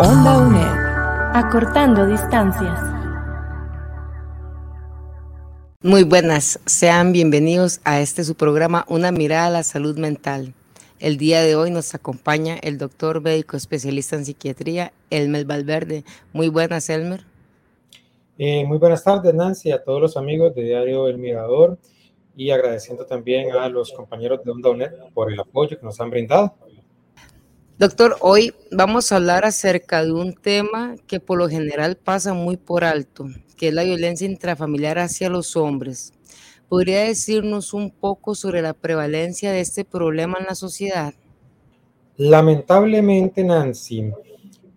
Onda 0.00 0.38
UNED. 0.38 1.34
Acortando 1.34 2.06
distancias. 2.06 2.78
Muy 5.82 6.04
buenas, 6.04 6.60
sean 6.66 7.10
bienvenidos 7.10 7.80
a 7.82 8.00
este 8.00 8.22
su 8.22 8.36
programa 8.36 8.84
Una 8.88 9.10
mirada 9.10 9.46
a 9.46 9.50
la 9.50 9.62
salud 9.64 9.98
mental. 9.98 10.54
El 11.00 11.16
día 11.16 11.42
de 11.42 11.56
hoy 11.56 11.72
nos 11.72 11.96
acompaña 11.96 12.58
el 12.62 12.78
doctor 12.78 13.20
médico 13.20 13.56
especialista 13.56 14.14
en 14.14 14.24
psiquiatría, 14.24 14.92
Elmer 15.10 15.44
Valverde. 15.44 16.04
Muy 16.32 16.48
buenas, 16.48 16.88
Elmer. 16.90 17.24
Eh, 18.38 18.64
muy 18.66 18.78
buenas 18.78 19.02
tardes, 19.02 19.34
Nancy, 19.34 19.72
a 19.72 19.82
todos 19.82 20.00
los 20.00 20.16
amigos 20.16 20.54
de 20.54 20.62
Diario 20.62 21.08
El 21.08 21.18
Mirador 21.18 21.76
y 22.36 22.52
agradeciendo 22.52 23.04
también 23.04 23.50
a 23.50 23.68
los 23.68 23.92
compañeros 23.92 24.44
de 24.44 24.52
Onda 24.52 24.70
UNED 24.70 24.92
por 25.12 25.32
el 25.32 25.40
apoyo 25.40 25.76
que 25.76 25.84
nos 25.84 26.00
han 26.00 26.10
brindado. 26.10 26.54
Doctor, 27.78 28.16
hoy 28.22 28.52
vamos 28.72 29.12
a 29.12 29.16
hablar 29.16 29.44
acerca 29.44 30.04
de 30.04 30.10
un 30.10 30.34
tema 30.34 30.96
que 31.06 31.20
por 31.20 31.38
lo 31.38 31.48
general 31.48 31.96
pasa 31.96 32.34
muy 32.34 32.56
por 32.56 32.82
alto, 32.82 33.28
que 33.56 33.68
es 33.68 33.74
la 33.74 33.84
violencia 33.84 34.26
intrafamiliar 34.26 34.98
hacia 34.98 35.30
los 35.30 35.54
hombres. 35.54 36.12
¿Podría 36.68 37.02
decirnos 37.04 37.72
un 37.74 37.92
poco 37.92 38.34
sobre 38.34 38.62
la 38.62 38.74
prevalencia 38.74 39.52
de 39.52 39.60
este 39.60 39.84
problema 39.84 40.38
en 40.40 40.46
la 40.46 40.56
sociedad? 40.56 41.14
Lamentablemente, 42.16 43.44
Nancy, 43.44 44.10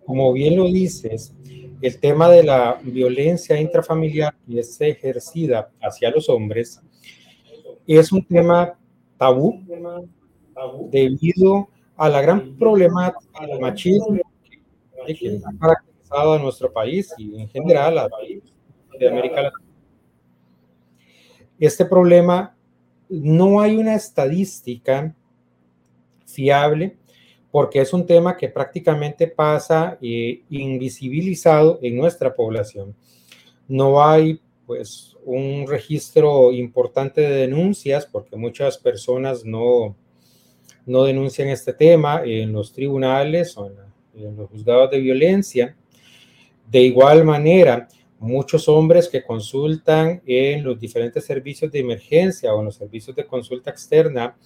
como 0.06 0.32
bien 0.32 0.56
lo 0.56 0.66
dices, 0.66 1.34
el 1.80 1.98
tema 1.98 2.30
de 2.30 2.44
la 2.44 2.78
violencia 2.84 3.60
intrafamiliar 3.60 4.32
que 4.48 4.60
es 4.60 4.80
ejercida 4.80 5.72
hacia 5.82 6.12
los 6.12 6.28
hombres 6.28 6.80
es 7.84 8.12
un 8.12 8.24
tema 8.24 8.78
tabú 9.18 9.60
debido 10.88 11.68
a 11.96 12.08
la 12.08 12.20
gran 12.20 12.56
problemática 12.56 13.46
del 13.46 13.60
machismo 13.60 14.18
que 15.06 15.40
ha 15.44 15.58
caracterizado 15.58 16.32
a 16.34 16.38
nuestro 16.38 16.72
país 16.72 17.12
y 17.18 17.40
en 17.40 17.48
general 17.48 17.98
a 17.98 18.08
de 18.98 19.08
América 19.08 19.42
Latina. 19.42 19.68
Este 21.58 21.84
problema 21.84 22.56
no 23.08 23.60
hay 23.60 23.76
una 23.76 23.94
estadística 23.94 25.14
fiable 26.26 26.96
porque 27.50 27.80
es 27.80 27.92
un 27.92 28.06
tema 28.06 28.36
que 28.36 28.48
prácticamente 28.48 29.26
pasa 29.28 29.98
eh, 30.00 30.42
invisibilizado 30.48 31.78
en 31.82 31.96
nuestra 31.96 32.34
población. 32.34 32.96
No 33.68 34.02
hay 34.02 34.40
pues 34.66 35.16
un 35.24 35.66
registro 35.68 36.50
importante 36.52 37.20
de 37.20 37.46
denuncias 37.46 38.06
porque 38.06 38.36
muchas 38.36 38.78
personas 38.78 39.44
no, 39.44 39.94
no 40.86 41.04
denuncian 41.04 41.48
este 41.48 41.72
tema 41.72 42.22
en 42.24 42.52
los 42.52 42.72
tribunales 42.72 43.56
o 43.56 43.70
en 44.14 44.36
los 44.36 44.50
juzgados 44.50 44.90
de 44.90 45.00
violencia. 45.00 45.76
De 46.70 46.80
igual 46.80 47.24
manera, 47.24 47.88
muchos 48.18 48.68
hombres 48.68 49.08
que 49.08 49.22
consultan 49.22 50.22
en 50.26 50.62
los 50.64 50.78
diferentes 50.78 51.24
servicios 51.24 51.70
de 51.72 51.80
emergencia 51.80 52.54
o 52.54 52.60
en 52.60 52.66
los 52.66 52.76
servicios 52.76 53.16
de 53.16 53.26
consulta 53.26 53.70
externa 53.70 54.36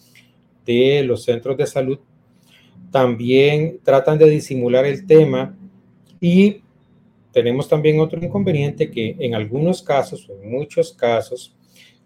de 0.64 1.02
los 1.04 1.24
centros 1.24 1.56
de 1.56 1.66
salud 1.66 1.98
también 2.90 3.80
tratan 3.82 4.18
de 4.18 4.30
disimular 4.30 4.86
el 4.86 5.06
tema 5.06 5.56
y 6.20 6.62
tenemos 7.32 7.68
también 7.68 8.00
otro 8.00 8.24
inconveniente 8.24 8.90
que 8.90 9.14
en 9.18 9.34
algunos 9.34 9.82
casos, 9.82 10.26
en 10.30 10.50
muchos 10.50 10.94
casos, 10.94 11.54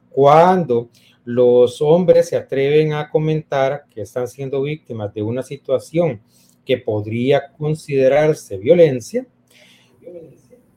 cuando 0.09 0.89
los 1.33 1.81
hombres 1.81 2.29
se 2.29 2.37
atreven 2.37 2.93
a 2.93 3.09
comentar 3.09 3.85
que 3.89 4.03
están 4.03 4.27
siendo 4.27 4.63
víctimas 4.63 5.15
de 5.15 5.23
una 5.23 5.43
situación 5.43 6.21
que 6.65 6.77
podría 6.79 7.53
considerarse 7.57 8.57
violencia, 8.57 9.27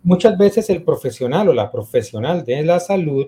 muchas 0.04 0.38
veces 0.38 0.70
el 0.70 0.84
profesional 0.84 1.50
o 1.50 1.54
la 1.54 1.72
profesional 1.72 2.46
de 2.46 2.62
la 2.64 2.80
salud 2.80 3.28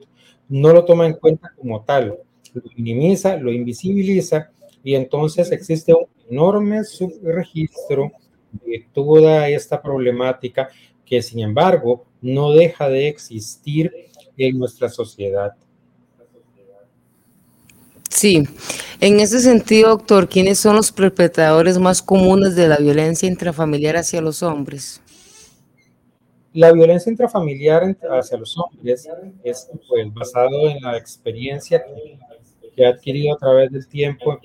no 0.50 0.72
lo 0.72 0.86
toma 0.86 1.08
en 1.08 1.14
cuenta 1.14 1.52
como 1.58 1.84
tal, 1.84 2.20
lo 2.54 2.62
minimiza, 2.76 3.38
lo 3.38 3.52
invisibiliza 3.52 4.52
y 4.84 4.94
entonces 4.94 5.52
existe 5.52 5.96
un 5.96 6.06
enorme 6.30 6.84
subregistro 6.84 8.12
de 8.52 8.86
toda 8.94 9.50
esta 9.50 9.82
problemática 9.82 10.70
que 11.04 11.24
sin 11.24 11.40
embargo 11.40 12.06
no 12.22 12.52
deja 12.52 12.88
de 12.88 13.08
existir 13.08 13.92
en 14.38 14.60
nuestra 14.60 14.90
sociedad. 14.90 15.56
Sí, 18.16 18.48
en 19.02 19.20
ese 19.20 19.42
sentido, 19.42 19.90
doctor, 19.90 20.30
¿quiénes 20.30 20.58
son 20.58 20.78
los 20.78 20.90
perpetradores 20.94 21.78
más 21.78 22.02
comunes 22.02 22.56
de 22.56 22.70
la 22.70 22.78
violencia 22.78 23.28
intrafamiliar 23.28 23.98
hacia 23.98 24.22
los 24.22 24.42
hombres? 24.42 25.02
La 26.54 26.72
violencia 26.72 27.10
intrafamiliar 27.10 27.98
hacia 28.10 28.38
los 28.38 28.58
hombres 28.58 29.06
es 29.44 29.70
pues, 29.90 30.14
basado 30.14 30.70
en 30.70 30.82
la 30.82 30.98
experiencia 30.98 31.84
que, 32.74 32.86
ha 32.86 32.90
adquirido 32.92 33.36
a 33.36 33.38
través 33.38 33.70
del 33.74 33.86
tiempo 33.86 34.40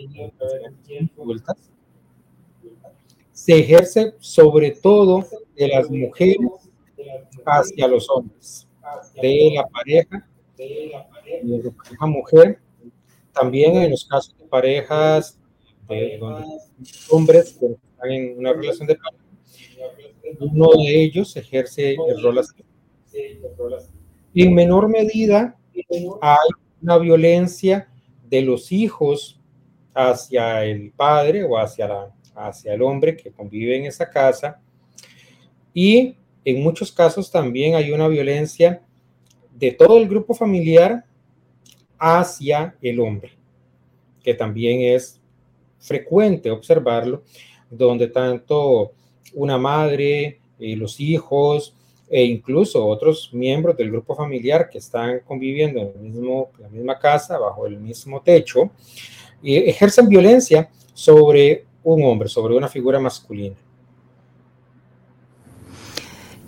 Se 3.32 3.56
ejerce 3.56 4.14
sobre 4.18 4.72
todo 4.72 5.24
de 5.54 5.68
las 5.68 5.88
mujeres 5.88 6.40
hacia 7.46 7.86
los 7.86 8.10
hombres, 8.10 8.66
de 9.22 9.52
la 9.54 9.68
pareja, 9.68 10.28
de 10.56 10.90
la 10.92 11.06
pareja 11.70 12.06
mujer, 12.06 12.58
también 13.32 13.76
en 13.76 13.90
los 13.90 14.04
casos 14.04 14.36
de 14.38 14.44
parejas 14.46 15.38
de 15.88 16.20
hombres 17.10 17.56
que 17.58 17.66
están 17.66 18.10
en 18.10 18.38
una 18.38 18.52
relación 18.52 18.86
de 18.86 18.96
pareja 18.96 19.20
uno 20.38 20.70
de 20.76 21.02
ellos 21.02 21.36
ejerce 21.36 21.96
el 22.08 22.22
rol 22.22 22.38
así. 22.38 22.62
En 24.34 24.54
menor 24.54 24.88
medida 24.88 25.56
hay 26.20 26.48
una 26.82 26.98
violencia 26.98 27.88
de 28.28 28.42
los 28.42 28.70
hijos 28.70 29.40
hacia 29.92 30.64
el 30.64 30.92
padre 30.92 31.42
o 31.42 31.58
hacia, 31.58 31.88
la, 31.88 32.14
hacia 32.34 32.74
el 32.74 32.82
hombre 32.82 33.16
que 33.16 33.32
convive 33.32 33.76
en 33.76 33.86
esa 33.86 34.08
casa. 34.08 34.60
Y 35.74 36.16
en 36.44 36.62
muchos 36.62 36.92
casos 36.92 37.30
también 37.30 37.74
hay 37.74 37.90
una 37.90 38.08
violencia 38.08 38.82
de 39.52 39.72
todo 39.72 39.98
el 39.98 40.08
grupo 40.08 40.32
familiar 40.32 41.04
hacia 42.00 42.74
el 42.80 42.98
hombre, 42.98 43.32
que 44.24 44.34
también 44.34 44.80
es 44.80 45.20
frecuente 45.78 46.50
observarlo, 46.50 47.22
donde 47.70 48.08
tanto 48.08 48.92
una 49.34 49.58
madre, 49.58 50.40
eh, 50.58 50.76
los 50.76 50.98
hijos 50.98 51.74
e 52.08 52.24
incluso 52.24 52.84
otros 52.84 53.30
miembros 53.32 53.76
del 53.76 53.90
grupo 53.90 54.16
familiar 54.16 54.68
que 54.68 54.78
están 54.78 55.20
conviviendo 55.20 55.80
en, 55.80 55.88
el 55.88 56.00
mismo, 56.00 56.50
la 56.58 56.68
misma 56.68 56.98
casa, 56.98 57.38
bajo 57.38 57.66
el 57.66 57.78
mismo 57.78 58.20
techo, 58.20 58.70
y 59.42 59.56
ejercen 59.56 60.08
violencia 60.08 60.68
sobre 60.92 61.64
un 61.84 62.02
hombre, 62.04 62.28
sobre 62.28 62.56
una 62.56 62.68
figura 62.68 62.98
masculina. 62.98 63.56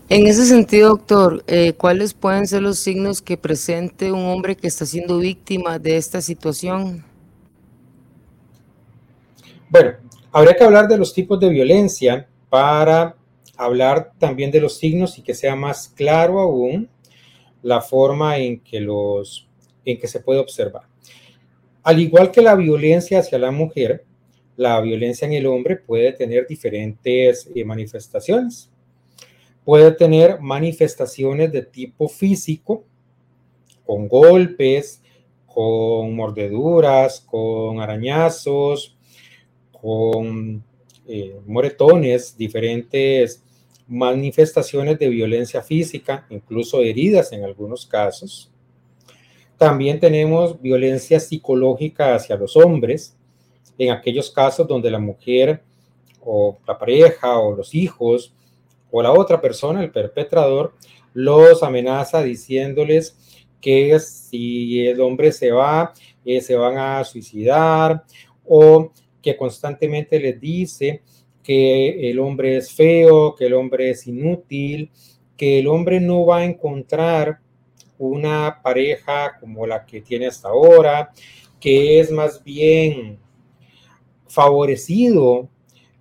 En 0.08 0.26
ese 0.26 0.44
sentido, 0.44 0.90
doctor, 0.90 1.42
eh, 1.46 1.72
¿cuáles 1.74 2.12
pueden 2.12 2.46
ser 2.46 2.62
los 2.62 2.78
signos 2.78 3.22
que 3.22 3.36
presente 3.36 4.12
un 4.12 4.26
hombre 4.26 4.56
que 4.56 4.66
está 4.66 4.84
siendo 4.84 5.18
víctima 5.18 5.78
de 5.78 5.96
esta 5.96 6.20
situación? 6.20 7.04
Bueno, 9.70 9.92
habría 10.32 10.54
que 10.54 10.64
hablar 10.64 10.88
de 10.88 10.98
los 10.98 11.14
tipos 11.14 11.40
de 11.40 11.48
violencia 11.48 12.28
para 12.50 13.16
hablar 13.56 14.12
también 14.18 14.50
de 14.50 14.60
los 14.60 14.76
signos 14.76 15.16
y 15.18 15.22
que 15.22 15.34
sea 15.34 15.56
más 15.56 15.88
claro 15.88 16.40
aún 16.40 16.88
la 17.62 17.80
forma 17.80 18.36
en 18.38 18.60
que, 18.60 18.80
los, 18.80 19.48
en 19.84 19.98
que 19.98 20.08
se 20.08 20.20
puede 20.20 20.40
observar. 20.40 20.82
Al 21.82 22.00
igual 22.00 22.30
que 22.30 22.42
la 22.42 22.54
violencia 22.54 23.20
hacia 23.20 23.38
la 23.38 23.50
mujer, 23.50 24.04
la 24.56 24.80
violencia 24.80 25.26
en 25.26 25.32
el 25.32 25.46
hombre 25.46 25.76
puede 25.76 26.12
tener 26.12 26.46
diferentes 26.46 27.48
eh, 27.54 27.64
manifestaciones. 27.64 28.71
Puede 29.64 29.92
tener 29.92 30.40
manifestaciones 30.40 31.52
de 31.52 31.62
tipo 31.62 32.08
físico, 32.08 32.84
con 33.86 34.08
golpes, 34.08 35.02
con 35.46 36.14
mordeduras, 36.16 37.20
con 37.20 37.80
arañazos, 37.80 38.96
con 39.70 40.64
eh, 41.06 41.38
moretones, 41.46 42.36
diferentes 42.36 43.42
manifestaciones 43.86 44.98
de 44.98 45.08
violencia 45.08 45.62
física, 45.62 46.26
incluso 46.30 46.80
heridas 46.80 47.32
en 47.32 47.44
algunos 47.44 47.86
casos. 47.86 48.50
También 49.58 50.00
tenemos 50.00 50.60
violencia 50.60 51.20
psicológica 51.20 52.14
hacia 52.14 52.36
los 52.36 52.56
hombres, 52.56 53.16
en 53.78 53.90
aquellos 53.90 54.30
casos 54.30 54.66
donde 54.66 54.90
la 54.90 54.98
mujer 54.98 55.62
o 56.20 56.58
la 56.66 56.78
pareja 56.78 57.38
o 57.38 57.54
los 57.54 57.74
hijos 57.74 58.34
o 58.92 59.02
la 59.02 59.10
otra 59.10 59.40
persona, 59.40 59.82
el 59.82 59.90
perpetrador, 59.90 60.74
los 61.14 61.62
amenaza 61.62 62.22
diciéndoles 62.22 63.16
que 63.60 63.98
si 63.98 64.86
el 64.86 65.00
hombre 65.00 65.32
se 65.32 65.50
va, 65.50 65.92
eh, 66.24 66.40
se 66.40 66.54
van 66.54 66.78
a 66.78 67.02
suicidar 67.04 68.04
o 68.44 68.92
que 69.20 69.36
constantemente 69.36 70.20
les 70.20 70.40
dice 70.40 71.02
que 71.42 72.10
el 72.10 72.20
hombre 72.20 72.58
es 72.58 72.72
feo, 72.72 73.34
que 73.34 73.46
el 73.46 73.54
hombre 73.54 73.90
es 73.90 74.06
inútil, 74.06 74.90
que 75.36 75.58
el 75.58 75.68
hombre 75.68 75.98
no 75.98 76.26
va 76.26 76.38
a 76.38 76.44
encontrar 76.44 77.40
una 77.98 78.60
pareja 78.62 79.38
como 79.40 79.66
la 79.66 79.86
que 79.86 80.00
tiene 80.00 80.26
hasta 80.26 80.48
ahora, 80.48 81.12
que 81.58 82.00
es 82.00 82.10
más 82.10 82.42
bien 82.42 83.18
favorecido 84.26 85.48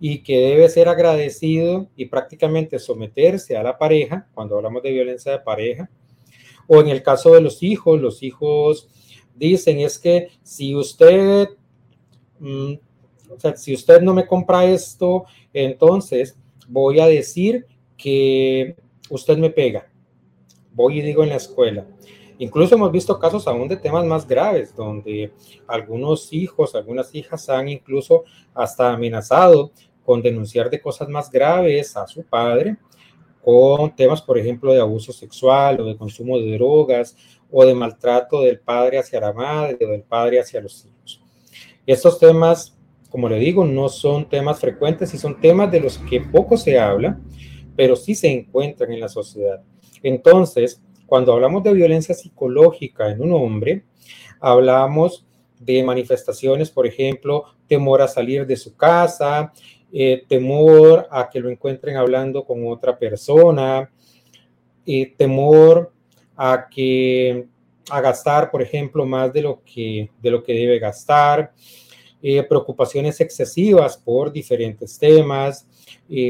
y 0.03 0.23
que 0.23 0.39
debe 0.39 0.67
ser 0.67 0.89
agradecido 0.89 1.87
y 1.95 2.07
prácticamente 2.07 2.79
someterse 2.79 3.55
a 3.55 3.61
la 3.61 3.77
pareja, 3.77 4.27
cuando 4.33 4.55
hablamos 4.57 4.81
de 4.81 4.91
violencia 4.91 5.31
de 5.31 5.39
pareja, 5.39 5.91
o 6.65 6.81
en 6.81 6.87
el 6.87 7.03
caso 7.03 7.35
de 7.35 7.41
los 7.41 7.61
hijos, 7.61 8.01
los 8.01 8.23
hijos 8.23 8.89
dicen 9.35 9.79
es 9.79 9.99
que 9.99 10.29
si 10.41 10.73
usted, 10.73 11.49
mm, 12.39 12.73
o 13.29 13.39
sea, 13.39 13.55
si 13.55 13.75
usted 13.75 14.01
no 14.01 14.15
me 14.15 14.25
compra 14.25 14.65
esto, 14.65 15.25
entonces 15.53 16.35
voy 16.67 16.99
a 16.99 17.05
decir 17.05 17.67
que 17.95 18.75
usted 19.07 19.37
me 19.37 19.51
pega. 19.51 19.87
Voy 20.73 20.97
y 20.97 21.01
digo 21.03 21.21
en 21.21 21.29
la 21.29 21.35
escuela. 21.35 21.85
Incluso 22.39 22.73
hemos 22.73 22.91
visto 22.91 23.19
casos 23.19 23.47
aún 23.47 23.67
de 23.67 23.77
temas 23.77 24.03
más 24.03 24.27
graves, 24.27 24.75
donde 24.75 25.31
algunos 25.67 26.33
hijos, 26.33 26.73
algunas 26.73 27.13
hijas 27.13 27.47
han 27.49 27.69
incluso 27.69 28.23
hasta 28.55 28.93
amenazado 28.93 29.71
con 30.05 30.21
denunciar 30.21 30.69
de 30.69 30.81
cosas 30.81 31.09
más 31.09 31.29
graves 31.29 31.95
a 31.97 32.07
su 32.07 32.23
padre, 32.23 32.77
con 33.41 33.95
temas, 33.95 34.21
por 34.21 34.37
ejemplo, 34.37 34.73
de 34.73 34.81
abuso 34.81 35.11
sexual 35.11 35.81
o 35.81 35.85
de 35.85 35.97
consumo 35.97 36.37
de 36.37 36.53
drogas 36.53 37.15
o 37.49 37.65
de 37.65 37.73
maltrato 37.73 38.41
del 38.41 38.59
padre 38.59 38.99
hacia 38.99 39.19
la 39.19 39.33
madre 39.33 39.77
o 39.85 39.89
del 39.89 40.03
padre 40.03 40.39
hacia 40.39 40.61
los 40.61 40.85
hijos. 40.85 41.21
Estos 41.85 42.19
temas, 42.19 42.77
como 43.09 43.27
le 43.27 43.37
digo, 43.37 43.65
no 43.65 43.89
son 43.89 44.29
temas 44.29 44.59
frecuentes 44.59 45.13
y 45.13 45.17
son 45.17 45.41
temas 45.41 45.71
de 45.71 45.79
los 45.79 45.97
que 45.97 46.21
poco 46.21 46.55
se 46.55 46.79
habla, 46.79 47.19
pero 47.75 47.95
sí 47.95 48.15
se 48.15 48.31
encuentran 48.31 48.91
en 48.91 48.99
la 48.99 49.09
sociedad. 49.09 49.63
Entonces, 50.03 50.81
cuando 51.07 51.33
hablamos 51.33 51.63
de 51.63 51.73
violencia 51.73 52.15
psicológica 52.15 53.09
en 53.09 53.21
un 53.21 53.33
hombre, 53.33 53.85
hablamos 54.39 55.25
de 55.59 55.83
manifestaciones, 55.83 56.71
por 56.71 56.87
ejemplo, 56.87 57.45
temor 57.67 58.01
a 58.01 58.07
salir 58.07 58.45
de 58.47 58.55
su 58.55 58.75
casa, 58.75 59.51
eh, 59.93 60.23
temor 60.27 61.05
a 61.11 61.29
que 61.29 61.41
lo 61.41 61.49
encuentren 61.49 61.97
hablando 61.97 62.45
con 62.45 62.65
otra 62.65 62.97
persona, 62.97 63.91
eh, 64.85 65.13
temor 65.17 65.91
a 66.37 66.67
que 66.69 67.47
a 67.89 67.99
gastar, 67.99 68.49
por 68.49 68.61
ejemplo, 68.61 69.05
más 69.05 69.33
de 69.33 69.41
lo 69.41 69.61
que, 69.65 70.09
de 70.21 70.31
lo 70.31 70.41
que 70.43 70.53
debe 70.53 70.79
gastar, 70.79 71.51
eh, 72.21 72.41
preocupaciones 72.43 73.19
excesivas 73.19 73.97
por 73.97 74.31
diferentes 74.31 74.97
temas, 74.97 75.67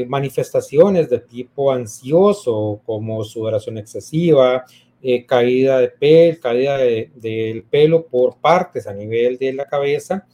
manifestaciones 0.06 1.10
de 1.10 1.18
tipo 1.18 1.72
ansioso 1.72 2.80
como 2.84 3.24
sudoración 3.24 3.78
excesiva, 3.78 4.64
caída 5.26 5.80
de 5.80 5.88
pelo, 5.88 6.40
caída 6.40 6.78
del 6.78 7.64
pelo 7.64 8.06
por 8.06 8.36
partes 8.36 8.86
a 8.86 8.94
nivel 8.94 9.38
de 9.38 9.52
la 9.52 9.66
cabeza, 9.66 10.24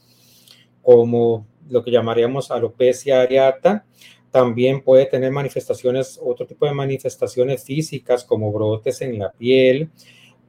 como 0.83 1.47
lo 1.69 1.83
que 1.83 1.91
llamaríamos 1.91 2.51
alopecia 2.51 3.21
areata, 3.21 3.85
también 4.31 4.81
puede 4.81 5.05
tener 5.05 5.31
manifestaciones, 5.31 6.19
otro 6.21 6.45
tipo 6.45 6.65
de 6.65 6.73
manifestaciones 6.73 7.63
físicas 7.63 8.23
como 8.23 8.51
brotes 8.51 9.01
en 9.01 9.17
la 9.17 9.31
piel, 9.31 9.89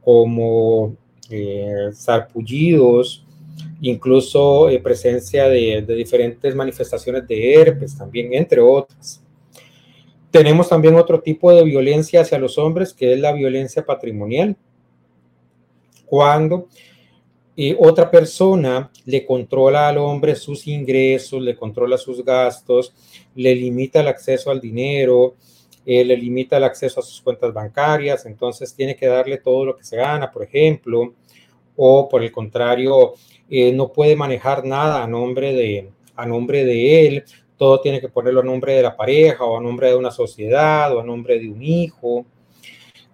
como 0.02 0.96
eh, 1.30 1.88
sarpullidos, 1.92 3.24
incluso 3.80 4.68
eh, 4.68 4.80
presencia 4.80 5.48
de, 5.48 5.82
de, 5.86 5.94
diferentes 5.94 6.54
manifestaciones 6.54 7.26
de 7.26 7.54
herpes 7.54 7.96
también, 7.96 8.34
entre 8.34 8.60
otras. 8.60 9.22
Tenemos 10.30 10.68
también 10.68 10.94
otro 10.94 11.20
tipo 11.20 11.52
de 11.52 11.64
violencia 11.64 12.20
hacia 12.20 12.38
los 12.38 12.58
hombres, 12.58 12.92
que 12.92 13.14
es 13.14 13.18
la 13.18 13.32
violencia 13.32 13.84
patrimonial. 13.84 14.56
Cuando 16.06 16.68
otra 17.78 18.10
persona 18.10 18.90
le 19.04 19.26
controla 19.26 19.88
al 19.88 19.98
hombre 19.98 20.34
sus 20.34 20.66
ingresos, 20.66 21.42
le 21.42 21.56
controla 21.56 21.98
sus 21.98 22.24
gastos, 22.24 22.94
le 23.34 23.54
limita 23.54 24.00
el 24.00 24.08
acceso 24.08 24.50
al 24.50 24.60
dinero, 24.60 25.34
eh, 25.84 26.04
le 26.04 26.16
limita 26.16 26.56
el 26.56 26.64
acceso 26.64 27.00
a 27.00 27.02
sus 27.02 27.20
cuentas 27.20 27.52
bancarias, 27.52 28.24
entonces 28.26 28.74
tiene 28.74 28.96
que 28.96 29.06
darle 29.06 29.38
todo 29.38 29.64
lo 29.64 29.76
que 29.76 29.84
se 29.84 29.96
gana, 29.96 30.30
por 30.30 30.42
ejemplo, 30.42 31.14
o 31.76 32.08
por 32.08 32.22
el 32.22 32.30
contrario, 32.30 33.14
eh, 33.48 33.72
no 33.72 33.92
puede 33.92 34.14
manejar 34.16 34.64
nada 34.64 35.02
a 35.02 35.06
nombre, 35.06 35.52
de, 35.52 35.90
a 36.16 36.26
nombre 36.26 36.64
de 36.64 37.06
él, 37.06 37.24
todo 37.56 37.80
tiene 37.80 38.00
que 38.00 38.08
ponerlo 38.08 38.40
a 38.40 38.44
nombre 38.44 38.74
de 38.74 38.82
la 38.82 38.96
pareja 38.96 39.44
o 39.44 39.58
a 39.58 39.62
nombre 39.62 39.88
de 39.88 39.96
una 39.96 40.10
sociedad 40.10 40.94
o 40.94 41.00
a 41.00 41.04
nombre 41.04 41.38
de 41.38 41.48
un 41.48 41.62
hijo 41.62 42.24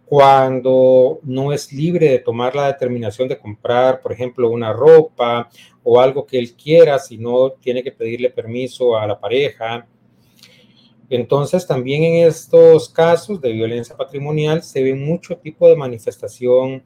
cuando 0.06 1.19
no 1.25 1.53
es 1.53 1.73
libre 1.73 2.08
de 2.08 2.20
tomar 2.20 2.55
la 2.55 2.69
determinación 2.69 3.26
de 3.29 3.38
comprar, 3.38 4.00
por 4.00 4.12
ejemplo, 4.12 4.49
una 4.49 4.73
ropa 4.73 5.50
o 5.82 6.00
algo 6.00 6.25
que 6.25 6.38
él 6.38 6.55
quiera, 6.55 6.97
sino 7.00 7.50
tiene 7.50 7.82
que 7.82 7.91
pedirle 7.91 8.31
permiso 8.31 8.97
a 8.97 9.05
la 9.05 9.19
pareja. 9.19 9.85
Entonces, 11.11 11.67
también 11.67 12.05
en 12.05 12.29
estos 12.29 12.88
casos 12.88 13.41
de 13.41 13.53
violencia 13.53 13.97
patrimonial 13.97 14.62
se 14.62 14.81
ve 14.81 14.94
mucho 14.94 15.37
tipo 15.38 15.69
de 15.69 15.75
manifestación 15.75 16.85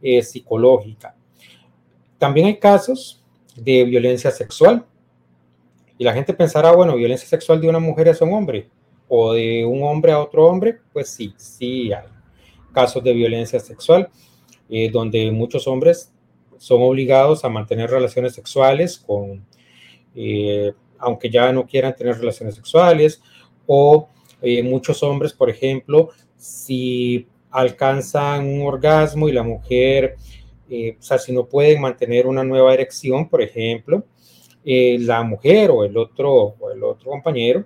eh, 0.00 0.22
psicológica. 0.22 1.16
También 2.18 2.46
hay 2.46 2.58
casos 2.58 3.20
de 3.56 3.84
violencia 3.84 4.30
sexual. 4.30 4.86
Y 5.98 6.04
la 6.04 6.12
gente 6.12 6.32
pensará, 6.32 6.70
bueno, 6.70 6.94
violencia 6.94 7.28
sexual 7.28 7.60
de 7.60 7.68
una 7.68 7.80
mujer 7.80 8.08
a 8.08 8.24
un 8.24 8.32
hombre 8.32 8.70
o 9.08 9.32
de 9.32 9.66
un 9.66 9.82
hombre 9.82 10.12
a 10.12 10.20
otro 10.20 10.46
hombre, 10.46 10.78
pues 10.92 11.10
sí, 11.10 11.34
sí 11.36 11.92
hay 11.92 12.19
casos 12.72 13.02
de 13.02 13.12
violencia 13.12 13.60
sexual, 13.60 14.08
eh, 14.68 14.90
donde 14.90 15.30
muchos 15.30 15.66
hombres 15.66 16.12
son 16.58 16.82
obligados 16.82 17.44
a 17.44 17.48
mantener 17.48 17.90
relaciones 17.90 18.34
sexuales 18.34 18.98
con, 18.98 19.44
eh, 20.14 20.72
aunque 20.98 21.30
ya 21.30 21.52
no 21.52 21.66
quieran 21.66 21.94
tener 21.94 22.18
relaciones 22.18 22.54
sexuales, 22.54 23.22
o 23.66 24.08
eh, 24.42 24.62
muchos 24.62 25.02
hombres, 25.02 25.32
por 25.32 25.50
ejemplo, 25.50 26.10
si 26.36 27.26
alcanzan 27.50 28.46
un 28.46 28.62
orgasmo 28.62 29.28
y 29.28 29.32
la 29.32 29.42
mujer, 29.42 30.16
o 30.70 31.02
sea, 31.02 31.18
si 31.18 31.32
no 31.32 31.46
pueden 31.46 31.80
mantener 31.80 32.28
una 32.28 32.44
nueva 32.44 32.72
erección, 32.72 33.28
por 33.28 33.42
ejemplo, 33.42 34.04
la 34.64 35.24
mujer 35.24 35.70
o 35.72 35.84
el 35.84 35.96
otro, 35.96 36.32
o 36.32 36.70
el 36.70 36.84
otro 36.84 37.10
compañero 37.10 37.64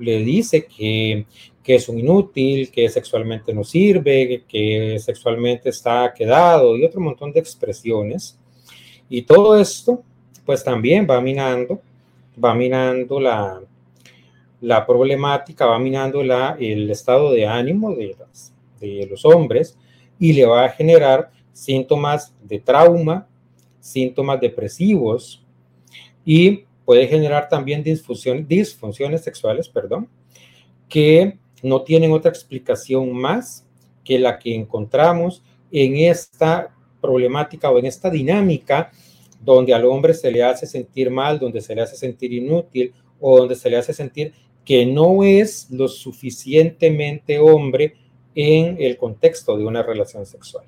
le 0.00 0.20
dice 0.20 0.66
que 0.66 1.26
que 1.62 1.74
es 1.74 1.88
un 1.88 1.98
inútil, 1.98 2.70
que 2.70 2.88
sexualmente 2.88 3.52
no 3.52 3.64
sirve, 3.64 4.44
que 4.48 4.98
sexualmente 4.98 5.68
está 5.68 6.12
quedado 6.14 6.76
y 6.76 6.84
otro 6.84 7.00
montón 7.00 7.32
de 7.32 7.40
expresiones. 7.40 8.38
Y 9.08 9.22
todo 9.22 9.58
esto, 9.58 10.02
pues 10.46 10.64
también 10.64 11.06
va 11.08 11.20
minando, 11.20 11.80
va 12.42 12.54
minando 12.54 13.20
la, 13.20 13.60
la 14.60 14.86
problemática, 14.86 15.66
va 15.66 15.78
minando 15.78 16.22
la, 16.22 16.56
el 16.58 16.90
estado 16.90 17.32
de 17.32 17.46
ánimo 17.46 17.94
de, 17.94 18.16
de 18.80 19.06
los 19.06 19.24
hombres 19.24 19.76
y 20.18 20.32
le 20.32 20.46
va 20.46 20.64
a 20.64 20.70
generar 20.70 21.30
síntomas 21.52 22.34
de 22.42 22.58
trauma, 22.58 23.26
síntomas 23.80 24.40
depresivos 24.40 25.44
y 26.24 26.64
puede 26.84 27.06
generar 27.06 27.48
también 27.48 27.82
disfunciones, 27.82 28.46
disfunciones 28.48 29.22
sexuales, 29.22 29.68
perdón, 29.68 30.08
que 30.88 31.38
no 31.62 31.82
tienen 31.82 32.12
otra 32.12 32.30
explicación 32.30 33.12
más 33.12 33.66
que 34.04 34.18
la 34.18 34.38
que 34.38 34.54
encontramos 34.54 35.42
en 35.70 35.96
esta 35.96 36.74
problemática 37.00 37.70
o 37.70 37.78
en 37.78 37.86
esta 37.86 38.10
dinámica 38.10 38.90
donde 39.42 39.72
al 39.72 39.84
hombre 39.86 40.14
se 40.14 40.30
le 40.30 40.42
hace 40.42 40.66
sentir 40.66 41.10
mal, 41.10 41.38
donde 41.38 41.60
se 41.60 41.74
le 41.74 41.82
hace 41.82 41.96
sentir 41.96 42.32
inútil 42.32 42.92
o 43.18 43.38
donde 43.38 43.56
se 43.56 43.70
le 43.70 43.78
hace 43.78 43.92
sentir 43.92 44.32
que 44.64 44.84
no 44.86 45.24
es 45.24 45.70
lo 45.70 45.88
suficientemente 45.88 47.38
hombre 47.38 47.94
en 48.34 48.76
el 48.80 48.96
contexto 48.96 49.56
de 49.56 49.64
una 49.64 49.82
relación 49.82 50.26
sexual. 50.26 50.66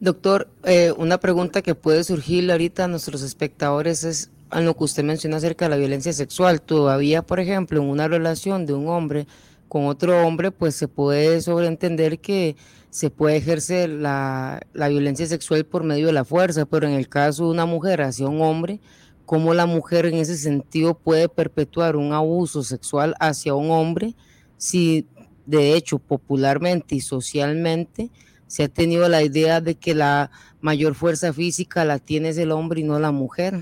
Doctor, 0.00 0.48
eh, 0.64 0.92
una 0.96 1.18
pregunta 1.18 1.62
que 1.62 1.74
puede 1.74 2.04
surgir 2.04 2.50
ahorita 2.50 2.84
a 2.84 2.88
nuestros 2.88 3.22
espectadores 3.22 4.04
es, 4.04 4.30
a 4.54 4.60
lo 4.60 4.76
que 4.76 4.84
usted 4.84 5.02
menciona 5.02 5.38
acerca 5.38 5.64
de 5.64 5.70
la 5.70 5.76
violencia 5.76 6.12
sexual. 6.12 6.62
Todavía, 6.62 7.22
por 7.22 7.40
ejemplo, 7.40 7.82
en 7.82 7.88
una 7.88 8.06
relación 8.06 8.66
de 8.66 8.72
un 8.72 8.88
hombre 8.88 9.26
con 9.68 9.86
otro 9.86 10.24
hombre, 10.24 10.52
pues 10.52 10.76
se 10.76 10.86
puede 10.86 11.40
sobreentender 11.40 12.20
que 12.20 12.54
se 12.88 13.10
puede 13.10 13.36
ejercer 13.36 13.90
la, 13.90 14.60
la, 14.72 14.86
violencia 14.86 15.26
sexual 15.26 15.66
por 15.66 15.82
medio 15.82 16.06
de 16.06 16.12
la 16.12 16.24
fuerza, 16.24 16.66
pero 16.66 16.86
en 16.86 16.92
el 16.92 17.08
caso 17.08 17.46
de 17.46 17.50
una 17.50 17.66
mujer 17.66 18.00
hacia 18.00 18.28
un 18.28 18.40
hombre, 18.42 18.80
¿cómo 19.26 19.54
la 19.54 19.66
mujer 19.66 20.06
en 20.06 20.14
ese 20.14 20.36
sentido 20.36 20.94
puede 20.94 21.28
perpetuar 21.28 21.96
un 21.96 22.12
abuso 22.12 22.62
sexual 22.62 23.16
hacia 23.18 23.56
un 23.56 23.72
hombre 23.72 24.14
si 24.56 25.08
de 25.46 25.74
hecho 25.74 25.98
popularmente 25.98 26.94
y 26.94 27.00
socialmente 27.00 28.12
se 28.46 28.62
ha 28.62 28.68
tenido 28.68 29.08
la 29.08 29.24
idea 29.24 29.60
de 29.60 29.74
que 29.74 29.96
la 29.96 30.30
mayor 30.60 30.94
fuerza 30.94 31.32
física 31.32 31.84
la 31.84 31.98
tiene 31.98 32.28
el 32.28 32.52
hombre 32.52 32.82
y 32.82 32.84
no 32.84 33.00
la 33.00 33.10
mujer? 33.10 33.60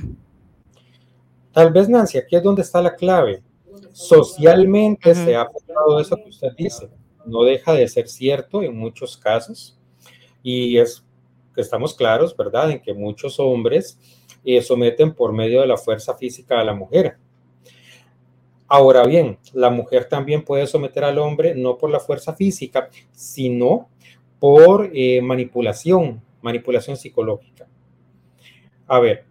Tal 1.53 1.73
vez, 1.73 1.89
Nancy, 1.89 2.19
aquí 2.19 2.37
es 2.37 2.43
donde 2.43 2.63
está 2.63 2.81
la 2.81 2.95
clave. 2.95 3.43
Socialmente 3.93 5.15
se 5.15 5.37
ha 5.37 5.43
apuntado 5.43 6.01
eso 6.01 6.17
que 6.17 6.31
usted 6.31 6.53
dice. 6.57 6.89
No 7.27 7.45
deja 7.45 7.75
de 7.75 7.87
ser 7.89 8.09
cierto 8.09 8.63
en 8.63 8.77
muchos 8.77 9.17
casos. 9.17 9.79
Y 10.43 10.79
es 10.79 11.05
que 11.55 11.61
estamos 11.61 11.95
claros, 11.95 12.37
¿verdad?, 12.37 12.71
en 12.71 12.81
que 12.81 12.95
muchos 12.95 13.39
hombres 13.39 13.99
eh, 14.45 14.63
someten 14.63 15.15
por 15.15 15.33
medio 15.33 15.61
de 15.61 15.67
la 15.67 15.77
fuerza 15.77 16.17
física 16.17 16.59
a 16.59 16.65
la 16.65 16.75
mujer. 16.75 17.17
Ahora 18.67 19.05
bien, 19.05 19.39
la 19.53 19.69
mujer 19.69 20.07
también 20.07 20.43
puede 20.45 20.67
someter 20.67 21.05
al 21.05 21.19
hombre 21.19 21.55
no 21.55 21.77
por 21.77 21.91
la 21.91 22.01
fuerza 22.01 22.33
física, 22.33 22.89
sino 23.13 23.91
por 24.41 24.91
eh, 24.95 25.21
manipulación, 25.21 26.23
manipulación 26.41 26.97
psicológica. 26.97 27.69
A 28.87 28.99
ver, 28.99 29.27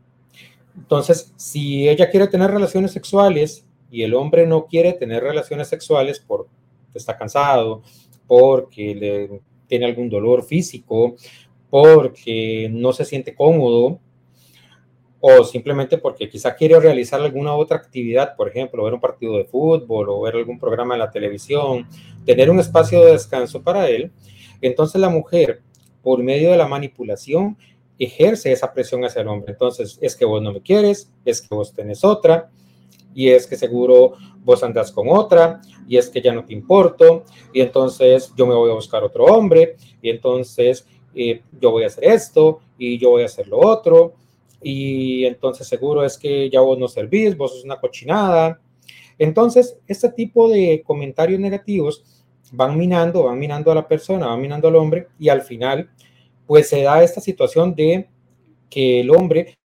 entonces, 0.75 1.33
si 1.35 1.87
ella 1.87 2.09
quiere 2.09 2.27
tener 2.27 2.51
relaciones 2.51 2.91
sexuales 2.91 3.65
y 3.89 4.03
el 4.03 4.13
hombre 4.13 4.47
no 4.47 4.65
quiere 4.65 4.93
tener 4.93 5.23
relaciones 5.23 5.67
sexuales 5.67 6.23
porque 6.25 6.49
está 6.93 7.17
cansado, 7.17 7.81
porque 8.27 8.95
le 8.95 9.41
tiene 9.67 9.85
algún 9.85 10.09
dolor 10.09 10.43
físico, 10.43 11.15
porque 11.69 12.69
no 12.71 12.93
se 12.93 13.05
siente 13.05 13.35
cómodo, 13.35 13.99
o 15.21 15.43
simplemente 15.43 15.97
porque 15.97 16.27
quizá 16.27 16.55
quiere 16.55 16.79
realizar 16.79 17.21
alguna 17.21 17.53
otra 17.53 17.77
actividad, 17.77 18.35
por 18.35 18.49
ejemplo, 18.49 18.83
ver 18.83 18.93
un 18.93 18.99
partido 18.99 19.37
de 19.37 19.45
fútbol 19.45 20.09
o 20.09 20.21
ver 20.21 20.35
algún 20.35 20.59
programa 20.59 20.95
en 20.95 20.99
la 20.99 21.11
televisión, 21.11 21.87
tener 22.25 22.49
un 22.49 22.59
espacio 22.59 23.05
de 23.05 23.11
descanso 23.11 23.61
para 23.61 23.87
él, 23.87 24.11
entonces 24.61 24.99
la 24.99 25.09
mujer, 25.09 25.61
por 26.01 26.23
medio 26.23 26.51
de 26.51 26.57
la 26.57 26.67
manipulación, 26.67 27.55
ejerce 28.05 28.51
esa 28.51 28.73
presión 28.73 29.03
hacia 29.05 29.21
el 29.21 29.27
hombre. 29.27 29.51
Entonces, 29.53 29.97
es 30.01 30.15
que 30.15 30.25
vos 30.25 30.41
no 30.41 30.53
me 30.53 30.61
quieres, 30.61 31.11
es 31.25 31.41
que 31.41 31.53
vos 31.53 31.73
tenés 31.73 32.03
otra, 32.03 32.49
y 33.13 33.29
es 33.29 33.45
que 33.45 33.55
seguro 33.55 34.13
vos 34.43 34.63
andás 34.63 34.91
con 34.91 35.09
otra, 35.09 35.61
y 35.87 35.97
es 35.97 36.09
que 36.09 36.21
ya 36.21 36.33
no 36.33 36.45
te 36.45 36.53
importo, 36.53 37.23
y 37.53 37.61
entonces 37.61 38.33
yo 38.35 38.47
me 38.47 38.55
voy 38.55 38.71
a 38.71 38.73
buscar 38.73 39.03
otro 39.03 39.25
hombre, 39.25 39.75
y 40.01 40.09
entonces 40.09 40.87
eh, 41.13 41.41
yo 41.59 41.71
voy 41.71 41.83
a 41.83 41.87
hacer 41.87 42.05
esto, 42.05 42.61
y 42.77 42.97
yo 42.97 43.11
voy 43.11 43.23
a 43.23 43.25
hacer 43.25 43.47
lo 43.47 43.59
otro, 43.59 44.13
y 44.61 45.25
entonces 45.25 45.67
seguro 45.67 46.03
es 46.03 46.17
que 46.17 46.49
ya 46.49 46.61
vos 46.61 46.77
no 46.77 46.87
servís, 46.87 47.35
vos 47.35 47.51
sos 47.51 47.63
una 47.63 47.79
cochinada. 47.79 48.59
Entonces, 49.17 49.77
este 49.87 50.09
tipo 50.09 50.49
de 50.49 50.83
comentarios 50.85 51.39
negativos 51.39 52.03
van 52.51 52.77
minando, 52.77 53.23
van 53.23 53.39
minando 53.39 53.71
a 53.71 53.75
la 53.75 53.87
persona, 53.87 54.27
van 54.27 54.41
minando 54.41 54.67
al 54.67 54.75
hombre 54.75 55.07
y 55.19 55.29
al 55.29 55.41
final, 55.41 55.89
pues 56.51 56.67
se 56.67 56.81
da 56.81 57.01
esta 57.01 57.21
situación 57.21 57.73
de 57.73 58.09
que 58.69 58.99
el 58.99 59.09
hombre 59.11 59.57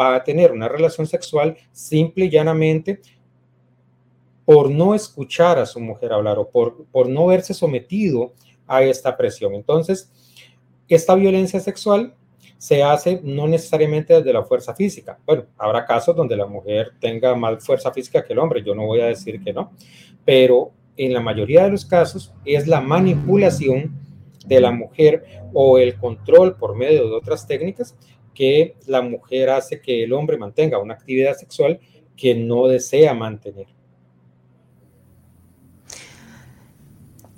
va 0.00 0.14
a 0.14 0.22
tener 0.22 0.52
una 0.52 0.68
relación 0.68 1.04
sexual 1.04 1.56
simple 1.72 2.26
y 2.26 2.30
llanamente 2.30 3.00
por 4.44 4.70
no 4.70 4.94
escuchar 4.94 5.58
a 5.58 5.66
su 5.66 5.80
mujer 5.80 6.12
hablar 6.12 6.38
o 6.38 6.48
por, 6.48 6.84
por 6.92 7.08
no 7.08 7.26
verse 7.26 7.52
sometido 7.54 8.34
a 8.68 8.84
esta 8.84 9.16
presión. 9.16 9.54
Entonces, 9.54 10.08
esta 10.86 11.16
violencia 11.16 11.58
sexual 11.58 12.14
se 12.56 12.84
hace 12.84 13.20
no 13.24 13.48
necesariamente 13.48 14.14
desde 14.14 14.32
la 14.32 14.44
fuerza 14.44 14.76
física. 14.76 15.18
Bueno, 15.26 15.46
habrá 15.58 15.84
casos 15.84 16.14
donde 16.14 16.36
la 16.36 16.46
mujer 16.46 16.92
tenga 17.00 17.34
más 17.34 17.66
fuerza 17.66 17.90
física 17.90 18.24
que 18.24 18.32
el 18.32 18.38
hombre, 18.38 18.62
yo 18.62 18.76
no 18.76 18.86
voy 18.86 19.00
a 19.00 19.06
decir 19.06 19.42
que 19.42 19.52
no, 19.52 19.72
pero 20.24 20.70
en 20.96 21.12
la 21.12 21.20
mayoría 21.20 21.64
de 21.64 21.70
los 21.70 21.84
casos 21.84 22.32
es 22.44 22.68
la 22.68 22.80
manipulación 22.80 24.05
de 24.46 24.60
la 24.60 24.70
mujer 24.70 25.24
o 25.52 25.78
el 25.78 25.96
control 25.96 26.56
por 26.56 26.76
medio 26.76 27.08
de 27.08 27.14
otras 27.14 27.46
técnicas 27.46 27.96
que 28.34 28.76
la 28.86 29.02
mujer 29.02 29.50
hace 29.50 29.80
que 29.80 30.04
el 30.04 30.12
hombre 30.12 30.36
mantenga 30.36 30.78
una 30.78 30.94
actividad 30.94 31.34
sexual 31.36 31.80
que 32.16 32.34
no 32.34 32.66
desea 32.66 33.14
mantener. 33.14 33.66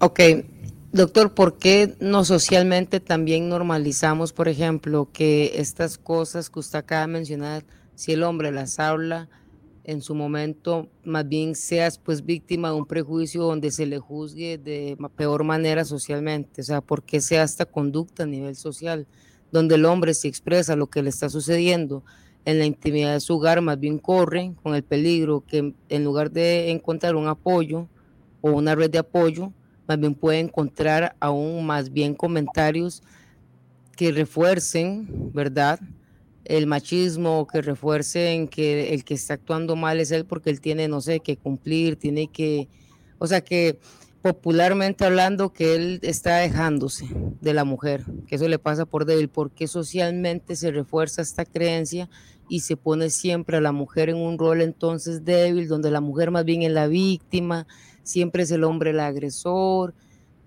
Ok, 0.01 0.21
Doctor, 0.91 1.35
¿por 1.35 1.59
qué 1.59 1.95
no 2.01 2.25
socialmente 2.25 3.01
también 3.01 3.49
normalizamos, 3.49 4.33
por 4.33 4.49
ejemplo, 4.49 5.11
que 5.13 5.53
estas 5.57 5.99
cosas 5.99 6.49
que 6.49 6.61
usted 6.61 6.79
acaba 6.79 7.03
de 7.03 7.13
mencionar, 7.13 7.65
si 7.95 8.13
el 8.13 8.23
hombre 8.23 8.51
las 8.53 8.79
habla, 8.79 9.29
en 9.89 10.03
su 10.03 10.15
momento 10.15 10.87
más 11.03 11.27
bien 11.27 11.55
seas 11.55 11.99
pues 11.99 12.23
víctima 12.23 12.69
de 12.69 12.75
un 12.75 12.85
prejuicio 12.85 13.43
donde 13.45 13.71
se 13.71 13.87
le 13.87 13.99
juzgue 13.99 14.59
de 14.59 14.99
peor 15.17 15.45
manera 15.45 15.83
socialmente? 15.87 16.61
O 16.61 16.65
sea, 16.65 16.83
¿por 16.83 17.03
qué 17.03 17.23
sea 17.23 17.43
esta 17.43 17.65
conducta 17.65 18.25
a 18.25 18.27
nivel 18.27 18.55
social, 18.55 19.07
donde 19.51 19.77
el 19.77 19.87
hombre 19.87 20.13
se 20.13 20.29
expresa 20.29 20.77
lo 20.77 20.89
que 20.89 21.03
le 21.03 21.09
está 21.09 21.31
sucediendo 21.31 22.05
en 22.45 22.59
la 22.59 22.67
intimidad 22.67 23.15
de 23.15 23.21
su 23.21 23.37
hogar, 23.37 23.63
más 23.63 23.81
bien 23.81 23.99
corre 23.99 24.53
con 24.63 24.75
el 24.75 24.83
peligro 24.83 25.43
que 25.47 25.73
en 25.89 26.05
lugar 26.05 26.31
de 26.31 26.71
encontrar 26.71 27.17
un 27.17 27.27
apoyo 27.27 27.89
o 28.43 28.51
una 28.51 28.75
red 28.75 28.91
de 28.91 28.99
apoyo, 28.99 29.55
más 29.87 29.99
bien 29.99 30.15
puede 30.15 30.41
encontrar 30.41 31.17
aún 31.19 31.65
más 31.65 31.91
bien 31.91 32.15
comentarios 32.15 33.03
que 33.97 34.13
refuercen, 34.13 35.33
¿verdad? 35.33 35.81
El 36.49 36.67
machismo, 36.67 37.47
que 37.47 37.63
refuercen 37.63 38.49
que 38.49 38.95
el 38.95 39.05
que 39.05 39.15
está 39.15 39.35
actuando 39.35 39.77
mal 39.77 40.01
es 40.01 40.11
él 40.11 40.25
porque 40.25 40.51
él 40.51 40.61
tiene, 40.61 40.89
no 40.89 41.01
sé, 41.01 41.21
que 41.21 41.37
cumplir, 41.37 41.97
tiene 41.97 42.29
que, 42.29 42.69
o 43.19 43.27
sea, 43.27 43.43
que 43.43 43.79
popularmente 44.23 45.05
hablando 45.05 45.53
que 45.53 45.75
él 45.75 46.01
está 46.03 46.39
dejándose 46.39 47.07
de 47.41 47.55
la 47.55 47.65
mujer, 47.65 48.05
que 48.27 48.37
eso 48.37 48.49
le 48.49 48.59
pasa 48.59 48.85
por 48.87 49.05
débil, 49.05 49.29
porque 49.29 49.69
socialmente 49.69 50.57
se 50.57 50.71
refuerza 50.71 51.23
esta 51.23 51.45
creencia 51.45 52.09
y 52.49 52.61
se 52.61 52.77
pone 52.77 53.11
siempre 53.11 53.59
a 53.59 53.61
la 53.61 53.73
mujer 53.73 54.09
en 54.09 54.17
un 54.17 54.39
rol 54.39 54.63
entonces 54.63 55.25
débil, 55.25 55.69
donde 55.69 55.91
la 55.91 56.01
mujer 56.01 56.31
más 56.31 56.45
bien 56.45 56.63
es 56.63 56.73
la 56.73 56.89
víctima, 56.89 57.67
siempre 58.03 58.43
es 58.43 58.51
el 58.51 58.65
hombre 58.65 58.91
el 58.91 59.01
agresor, 59.01 59.95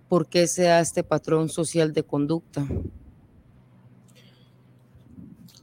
¿por 0.09 0.27
qué 0.27 0.47
se 0.47 0.63
da 0.63 0.79
este 0.81 1.03
patrón 1.03 1.47
social 1.47 1.93
de 1.93 2.03
conducta? 2.03 2.67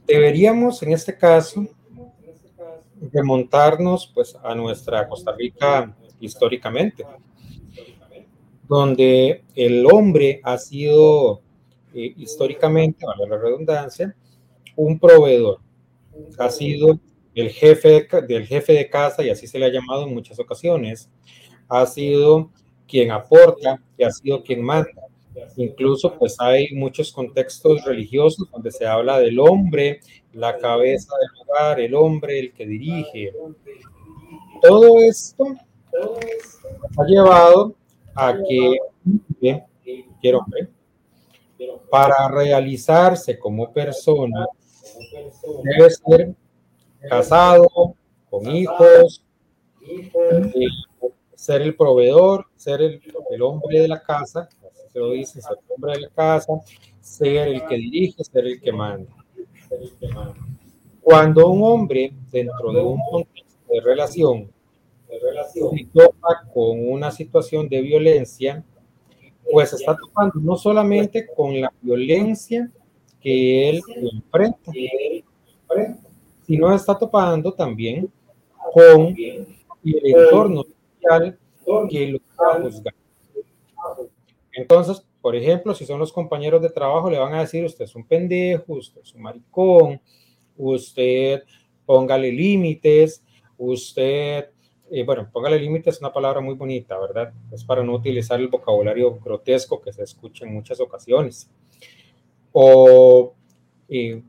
Deberíamos 0.09 0.81
en 0.81 0.91
este 0.91 1.15
caso 1.15 1.67
remontarnos 3.13 4.11
pues 4.11 4.35
a 4.43 4.55
nuestra 4.55 5.07
Costa 5.07 5.35
Rica 5.37 5.95
históricamente, 6.19 7.05
donde 8.67 9.43
el 9.53 9.85
hombre 9.85 10.41
ha 10.43 10.57
sido 10.57 11.41
eh, 11.93 12.11
históricamente, 12.17 13.05
vale 13.05 13.29
la 13.29 13.37
redundancia, 13.37 14.15
un 14.75 14.97
proveedor, 14.97 15.59
ha 16.39 16.49
sido 16.49 16.99
el 17.35 17.51
jefe 17.51 18.07
del 18.27 18.47
jefe 18.47 18.73
de 18.73 18.89
casa 18.89 19.23
y 19.23 19.29
así 19.29 19.45
se 19.45 19.59
le 19.59 19.65
ha 19.67 19.71
llamado 19.71 20.07
en 20.07 20.15
muchas 20.15 20.39
ocasiones, 20.39 21.07
ha 21.67 21.85
sido 21.85 22.49
quien 22.87 23.11
aporta 23.11 23.79
y 23.95 24.03
ha 24.03 24.09
sido 24.09 24.41
quien 24.41 24.63
manda. 24.63 25.08
Incluso 25.55 26.17
pues 26.17 26.35
hay 26.39 26.73
muchos 26.73 27.11
contextos 27.11 27.83
religiosos 27.85 28.49
donde 28.51 28.71
se 28.71 28.85
habla 28.85 29.19
del 29.19 29.39
hombre, 29.39 29.99
la 30.33 30.57
cabeza 30.57 31.13
del 31.19 31.41
hogar, 31.41 31.79
el 31.79 31.95
hombre, 31.95 32.39
el 32.39 32.53
que 32.53 32.65
dirige. 32.65 33.33
Todo 34.61 34.99
esto 34.99 35.45
ha 36.97 37.05
llevado 37.05 37.75
a 38.15 38.37
que 38.47 38.77
quiero 40.21 40.45
para 41.89 42.27
realizarse 42.29 43.37
como 43.39 43.71
persona 43.71 44.45
debe 45.63 45.89
ser 45.89 46.35
casado, 47.07 47.67
con 48.29 48.49
hijos, 48.55 49.23
eh, 49.81 50.67
ser 51.35 51.61
el 51.61 51.75
proveedor, 51.75 52.45
ser 52.55 52.81
el, 52.81 53.41
hombre 53.41 53.81
de 53.81 53.87
la 53.87 54.01
casa, 54.01 54.49
lo 54.99 55.11
dice, 55.11 55.41
ser 55.41 55.57
el 55.57 55.73
hombre 55.73 55.93
de 55.93 56.01
la 56.01 56.09
casa, 56.09 56.53
ser 56.99 57.47
el 57.47 57.65
que 57.65 57.75
dirige, 57.75 58.23
ser 58.23 58.45
el 58.45 58.61
que 58.61 58.71
manda. 58.71 59.11
Cuando 61.01 61.49
un 61.49 61.63
hombre 61.63 62.13
dentro 62.31 62.71
de 62.71 62.81
un 62.81 62.99
contexto 63.09 63.73
de 63.73 63.81
relación, 63.81 64.51
se 65.53 65.87
topa 65.93 66.43
con 66.53 66.87
una 66.87 67.11
situación 67.11 67.67
de 67.67 67.81
violencia, 67.81 68.63
pues 69.51 69.73
está 69.73 69.95
topando 69.95 70.39
no 70.39 70.55
solamente 70.55 71.27
con 71.35 71.59
la 71.59 71.73
violencia 71.81 72.69
que 73.19 73.69
él 73.69 73.81
enfrenta, 74.13 74.71
sino 76.45 76.73
está 76.73 76.97
topando 76.97 77.51
también 77.53 78.11
con 78.73 79.15
el 79.17 79.47
entorno 79.83 80.65
que 81.89 82.07
lo 82.07 82.19
juzgar. 82.61 82.98
Entonces, 84.59 85.05
por 85.21 85.37
ejemplo, 85.37 85.73
si 85.73 85.85
son 85.85 85.99
los 85.99 86.11
compañeros 86.11 86.61
de 86.61 86.69
trabajo, 86.69 87.09
le 87.09 87.17
van 87.17 87.33
a 87.33 87.41
decir, 87.41 87.63
usted 87.63 87.85
es 87.85 87.95
un 87.95 88.05
pendejo, 88.05 88.73
usted 88.73 88.99
es 89.01 89.13
un 89.13 89.21
maricón, 89.21 90.01
usted 90.57 91.43
póngale 91.85 92.29
límites, 92.29 93.23
usted, 93.57 94.49
eh, 94.91 95.03
bueno, 95.05 95.29
póngale 95.31 95.57
límites 95.57 95.95
es 95.95 96.01
una 96.01 96.11
palabra 96.11 96.41
muy 96.41 96.55
bonita, 96.55 96.99
¿verdad? 96.99 97.31
Es 97.53 97.63
para 97.63 97.83
no 97.83 97.93
utilizar 97.93 98.37
el 98.41 98.49
vocabulario 98.49 99.17
grotesco 99.19 99.81
que 99.81 99.93
se 99.93 100.03
escucha 100.03 100.45
en 100.45 100.53
muchas 100.53 100.81
ocasiones. 100.81 101.49
O 102.51 103.33
eh, 103.87 104.21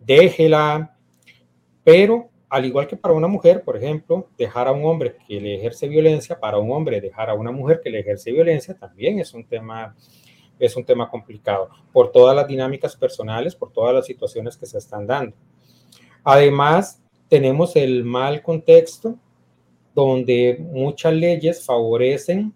déjela, 0.00 0.96
pero 1.84 2.30
al 2.54 2.64
igual 2.64 2.86
que 2.86 2.96
para 2.96 3.12
una 3.12 3.26
mujer, 3.26 3.64
por 3.64 3.76
ejemplo, 3.76 4.28
dejar 4.38 4.68
a 4.68 4.70
un 4.70 4.84
hombre 4.84 5.16
que 5.26 5.40
le 5.40 5.56
ejerce 5.56 5.88
violencia, 5.88 6.38
para 6.38 6.56
un 6.56 6.70
hombre 6.70 7.00
dejar 7.00 7.28
a 7.28 7.34
una 7.34 7.50
mujer 7.50 7.80
que 7.82 7.90
le 7.90 7.98
ejerce 7.98 8.30
violencia, 8.30 8.78
también 8.78 9.18
es 9.18 9.34
un 9.34 9.44
tema, 9.44 9.96
es 10.60 10.76
un 10.76 10.84
tema 10.84 11.10
complicado, 11.10 11.68
por 11.92 12.12
todas 12.12 12.36
las 12.36 12.46
dinámicas 12.46 12.94
personales, 12.94 13.56
por 13.56 13.72
todas 13.72 13.92
las 13.92 14.06
situaciones 14.06 14.56
que 14.56 14.66
se 14.66 14.78
están 14.78 15.04
dando. 15.04 15.34
Además, 16.22 17.02
tenemos 17.28 17.74
el 17.74 18.04
mal 18.04 18.40
contexto 18.40 19.18
donde 19.92 20.56
muchas 20.60 21.12
leyes 21.12 21.66
favorecen 21.66 22.54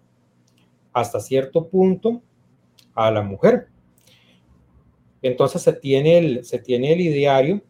hasta 0.93 1.19
cierto 1.19 1.67
punto 1.67 2.21
a 2.95 3.11
la 3.11 3.21
mujer. 3.21 3.67
Entonces 5.21 5.61
se 5.61 5.73
tiene 5.73 6.19
el, 6.19 6.45
se 6.45 6.59
tiene 6.59 6.93
el 6.93 7.01
ideario 7.01 7.61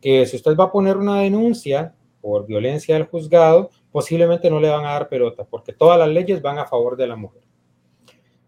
que 0.00 0.26
si 0.26 0.36
usted 0.36 0.56
va 0.56 0.64
a 0.64 0.72
poner 0.72 0.96
una 0.96 1.20
denuncia 1.20 1.94
por 2.20 2.46
violencia 2.46 2.96
al 2.96 3.06
juzgado, 3.06 3.70
posiblemente 3.92 4.50
no 4.50 4.60
le 4.60 4.68
van 4.68 4.84
a 4.84 4.92
dar 4.92 5.08
pelota, 5.08 5.44
porque 5.44 5.72
todas 5.72 5.98
las 5.98 6.08
leyes 6.08 6.42
van 6.42 6.58
a 6.58 6.66
favor 6.66 6.96
de 6.96 7.06
la 7.06 7.16
mujer. 7.16 7.42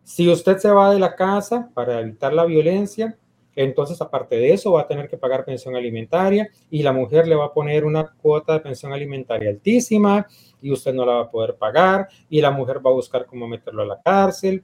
Si 0.02 0.28
usted 0.28 0.58
se 0.58 0.70
va 0.70 0.92
de 0.92 0.98
la 0.98 1.14
casa 1.14 1.70
para 1.74 2.00
evitar 2.00 2.32
la 2.32 2.44
violencia, 2.44 3.16
entonces 3.54 4.00
aparte 4.00 4.36
de 4.36 4.52
eso 4.52 4.72
va 4.72 4.82
a 4.82 4.86
tener 4.86 5.08
que 5.08 5.16
pagar 5.16 5.44
pensión 5.44 5.74
alimentaria 5.74 6.48
y 6.70 6.82
la 6.82 6.92
mujer 6.92 7.26
le 7.26 7.34
va 7.34 7.46
a 7.46 7.52
poner 7.52 7.84
una 7.84 8.06
cuota 8.20 8.52
de 8.54 8.60
pensión 8.60 8.92
alimentaria 8.92 9.50
altísima 9.50 10.26
y 10.62 10.70
usted 10.70 10.94
no 10.94 11.04
la 11.04 11.14
va 11.14 11.20
a 11.22 11.30
poder 11.30 11.56
pagar 11.56 12.08
y 12.30 12.40
la 12.40 12.50
mujer 12.50 12.84
va 12.84 12.90
a 12.90 12.94
buscar 12.94 13.26
cómo 13.26 13.48
meterlo 13.48 13.82
a 13.82 13.86
la 13.86 14.00
cárcel 14.00 14.62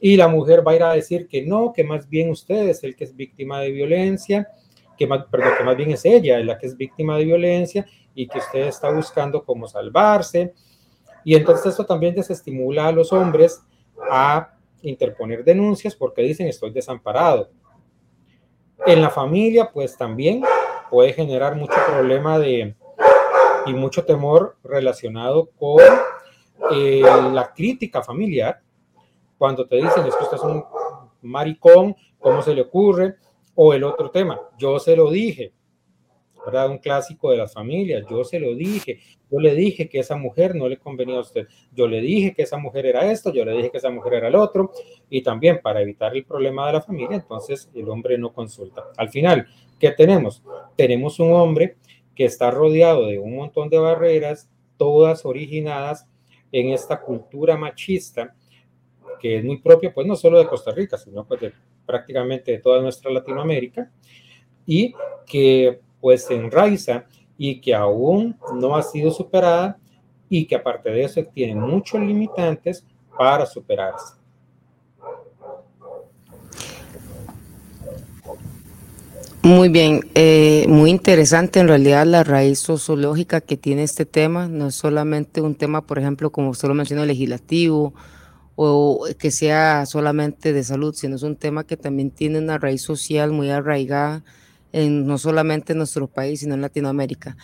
y 0.00 0.16
la 0.16 0.28
mujer 0.28 0.66
va 0.66 0.72
a 0.72 0.76
ir 0.76 0.82
a 0.82 0.92
decir 0.92 1.26
que 1.26 1.42
no, 1.42 1.72
que 1.72 1.84
más 1.84 2.08
bien 2.08 2.30
usted 2.30 2.68
es 2.68 2.84
el 2.84 2.94
que 2.94 3.04
es 3.04 3.16
víctima 3.16 3.60
de 3.60 3.70
violencia 3.70 4.48
que 4.96 5.06
más, 5.06 5.24
perdón, 5.26 5.52
que 5.58 5.64
más 5.64 5.76
bien 5.76 5.90
es 5.90 6.04
ella 6.04 6.38
la 6.40 6.58
que 6.58 6.66
es 6.66 6.76
víctima 6.76 7.16
de 7.16 7.24
violencia 7.24 7.86
y 8.14 8.26
que 8.26 8.38
usted 8.38 8.60
está 8.60 8.90
buscando 8.90 9.44
cómo 9.44 9.66
salvarse. 9.66 10.54
Y 11.24 11.34
entonces 11.34 11.66
esto 11.66 11.86
también 11.86 12.14
desestimula 12.14 12.88
a 12.88 12.92
los 12.92 13.12
hombres 13.12 13.62
a 14.10 14.54
interponer 14.82 15.44
denuncias 15.44 15.94
porque 15.94 16.22
dicen 16.22 16.46
estoy 16.46 16.70
desamparado. 16.70 17.50
En 18.86 19.00
la 19.00 19.10
familia, 19.10 19.70
pues 19.72 19.96
también 19.96 20.42
puede 20.90 21.12
generar 21.12 21.56
mucho 21.56 21.74
problema 21.88 22.38
de, 22.38 22.76
y 23.66 23.72
mucho 23.72 24.04
temor 24.04 24.56
relacionado 24.62 25.50
con 25.58 25.80
eh, 26.70 27.02
la 27.32 27.52
crítica 27.54 28.02
familiar. 28.02 28.60
Cuando 29.38 29.66
te 29.66 29.76
dicen 29.76 30.06
es 30.06 30.14
que 30.14 30.24
usted 30.24 30.36
es 30.36 30.42
un 30.42 30.64
maricón, 31.22 31.96
¿cómo 32.18 32.42
se 32.42 32.54
le 32.54 32.62
ocurre? 32.62 33.16
O 33.54 33.72
el 33.72 33.84
otro 33.84 34.10
tema, 34.10 34.40
yo 34.58 34.78
se 34.78 34.96
lo 34.96 35.10
dije, 35.10 35.52
¿verdad? 36.44 36.70
Un 36.70 36.78
clásico 36.78 37.30
de 37.30 37.38
las 37.38 37.52
familias, 37.52 38.04
yo 38.10 38.22
se 38.24 38.38
lo 38.38 38.54
dije, 38.54 39.00
yo 39.30 39.38
le 39.38 39.54
dije 39.54 39.88
que 39.88 40.00
esa 40.00 40.16
mujer 40.16 40.54
no 40.54 40.68
le 40.68 40.78
convenía 40.78 41.16
a 41.16 41.20
usted, 41.20 41.46
yo 41.72 41.86
le 41.86 42.00
dije 42.00 42.34
que 42.34 42.42
esa 42.42 42.58
mujer 42.58 42.86
era 42.86 43.10
esto, 43.10 43.32
yo 43.32 43.44
le 43.44 43.52
dije 43.52 43.70
que 43.70 43.78
esa 43.78 43.90
mujer 43.90 44.14
era 44.14 44.28
el 44.28 44.34
otro, 44.34 44.72
y 45.08 45.22
también 45.22 45.60
para 45.62 45.80
evitar 45.80 46.14
el 46.14 46.24
problema 46.24 46.66
de 46.66 46.74
la 46.74 46.82
familia, 46.82 47.16
entonces 47.16 47.70
el 47.74 47.88
hombre 47.88 48.18
no 48.18 48.32
consulta. 48.32 48.84
Al 48.96 49.08
final, 49.08 49.46
¿qué 49.78 49.90
tenemos? 49.90 50.42
Tenemos 50.76 51.18
un 51.18 51.32
hombre 51.32 51.76
que 52.14 52.26
está 52.26 52.50
rodeado 52.50 53.06
de 53.06 53.18
un 53.18 53.36
montón 53.36 53.68
de 53.68 53.78
barreras, 53.78 54.50
todas 54.76 55.24
originadas 55.24 56.06
en 56.52 56.70
esta 56.70 57.00
cultura 57.00 57.56
machista, 57.56 58.34
que 59.18 59.38
es 59.38 59.44
muy 59.44 59.60
propia, 59.60 59.92
pues 59.92 60.06
no 60.06 60.14
solo 60.14 60.38
de 60.38 60.46
Costa 60.46 60.72
Rica, 60.72 60.98
sino 60.98 61.26
pues 61.26 61.40
de 61.40 61.52
prácticamente 61.86 62.52
de 62.52 62.58
toda 62.58 62.80
nuestra 62.80 63.10
Latinoamérica 63.10 63.90
y 64.66 64.94
que 65.26 65.80
pues 66.00 66.24
se 66.24 66.34
enraiza 66.34 67.06
y 67.36 67.60
que 67.60 67.74
aún 67.74 68.36
no 68.54 68.76
ha 68.76 68.82
sido 68.82 69.10
superada 69.10 69.78
y 70.28 70.46
que 70.46 70.56
aparte 70.56 70.90
de 70.90 71.04
eso 71.04 71.22
tiene 71.32 71.54
muchos 71.54 72.00
limitantes 72.00 72.84
para 73.16 73.46
superarse. 73.46 74.14
Muy 79.44 79.68
bien, 79.68 80.08
eh, 80.14 80.64
muy 80.68 80.88
interesante 80.88 81.60
en 81.60 81.68
realidad 81.68 82.06
la 82.06 82.24
raíz 82.24 82.60
sociológica 82.60 83.42
que 83.42 83.58
tiene 83.58 83.82
este 83.82 84.06
tema, 84.06 84.48
no 84.48 84.68
es 84.68 84.74
solamente 84.74 85.42
un 85.42 85.54
tema, 85.54 85.82
por 85.82 85.98
ejemplo, 85.98 86.32
como 86.32 86.48
usted 86.48 86.68
lo 86.68 87.04
legislativo, 87.04 87.92
o 88.56 89.06
que 89.18 89.30
sea 89.30 89.86
solamente 89.86 90.52
de 90.52 90.64
salud, 90.64 90.94
sino 90.94 91.16
es 91.16 91.22
un 91.22 91.36
tema 91.36 91.64
que 91.64 91.76
también 91.76 92.10
tiene 92.10 92.38
una 92.38 92.58
raíz 92.58 92.82
social 92.82 93.32
muy 93.32 93.50
arraigada 93.50 94.22
en 94.72 95.06
no 95.06 95.18
solamente 95.18 95.72
en 95.72 95.78
nuestro 95.78 96.06
país, 96.06 96.40
sino 96.40 96.54
en 96.54 96.60
Latinoamérica. 96.60 97.36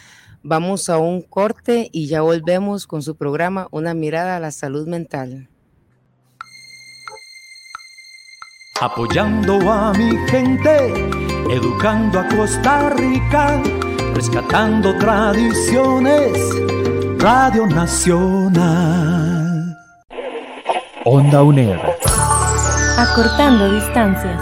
Vamos 0.42 0.88
a 0.88 0.99
un 0.99 1.23
corte 1.23 1.90
y 1.92 2.07
ya 2.07 2.23
volvemos 2.23 2.87
con 2.87 3.03
su 3.03 3.14
programa 3.16 3.68
Una 3.70 3.94
mirada 3.94 4.37
a 4.37 4.40
la 4.40 4.51
salud 4.51 4.87
mental. 4.88 5.49
Apoyando 8.81 9.61
a 9.70 9.92
mi 9.92 10.16
gente, 10.29 10.94
educando 11.51 12.20
a 12.20 12.29
Costa 12.29 12.88
Rica, 12.90 13.62
rescatando 14.14 14.96
tradiciones, 14.96 16.33
Radio 17.18 17.66
Nacional. 17.66 18.99
Onda 21.12 21.42
UNED. 21.42 21.77
Acortando 22.96 23.73
distancias. 23.75 24.40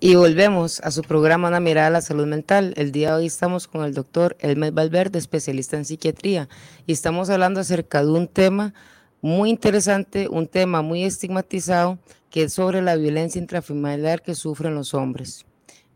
Y 0.00 0.14
volvemos 0.14 0.80
a 0.80 0.90
su 0.90 1.02
programa 1.02 1.48
Una 1.48 1.60
mirada 1.60 1.88
a 1.88 1.90
la 1.90 2.00
salud 2.00 2.26
mental. 2.26 2.72
El 2.78 2.92
día 2.92 3.10
de 3.10 3.16
hoy 3.16 3.26
estamos 3.26 3.68
con 3.68 3.84
el 3.84 3.92
doctor 3.92 4.38
Elmer 4.40 4.72
Valverde, 4.72 5.18
especialista 5.18 5.76
en 5.76 5.84
psiquiatría, 5.84 6.48
y 6.86 6.94
estamos 6.94 7.28
hablando 7.28 7.60
acerca 7.60 8.02
de 8.02 8.12
un 8.12 8.26
tema 8.26 8.72
muy 9.20 9.50
interesante, 9.50 10.28
un 10.30 10.46
tema 10.46 10.80
muy 10.80 11.04
estigmatizado, 11.04 11.98
que 12.30 12.44
es 12.44 12.54
sobre 12.54 12.80
la 12.80 12.96
violencia 12.96 13.38
intrafamiliar 13.38 14.22
que 14.22 14.34
sufren 14.34 14.74
los 14.74 14.94
hombres. 14.94 15.44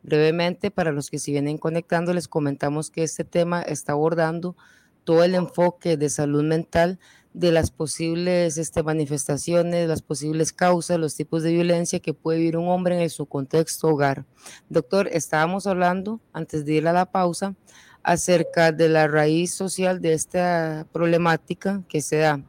Brevemente, 0.03 0.71
para 0.71 0.93
los 0.93 1.09
que 1.09 1.19
se 1.19 1.31
vienen 1.31 1.57
conectando, 1.57 2.13
les 2.13 2.29
comentamos 2.29 2.91
que 2.91 3.03
este 3.03 3.25
tema 3.25 3.63
está 3.63 3.93
abordando 3.93 4.57
todo 5.05 5.25
el 5.25 5.35
enfoque 5.35 5.97
de 5.97 6.09
salud 6.09 6.43
mental 6.43 6.99
de 7.33 7.53
las 7.53 7.71
posibles 7.71 8.59
este, 8.59 8.83
manifestaciones, 8.83 9.89
las 9.89 10.03
posibles 10.03 10.53
causas, 10.53 10.99
los 10.99 11.15
tipos 11.15 11.43
de 11.43 11.53
violencia 11.53 12.01
que 12.01 12.15
puede 12.15 12.39
vivir 12.39 12.57
un 12.57 12.69
hombre 12.69 13.03
en 13.03 13.11
su 13.11 13.27
contexto 13.27 13.89
hogar. 13.89 14.25
Doctor, 14.69 15.09
estábamos 15.13 15.67
hablando, 15.67 16.21
antes 16.33 16.65
de 16.65 16.75
ir 16.75 16.89
a 16.89 16.93
la 16.93 17.07
pausa, 17.07 17.55
acerca 18.03 18.73
de 18.73 18.89
la 18.89 19.07
raíz 19.07 19.55
social 19.55 20.01
de 20.01 20.15
esta 20.15 20.87
problemática 20.93 21.83
que 21.89 22.01
se 22.01 22.17
da. 22.17 22.43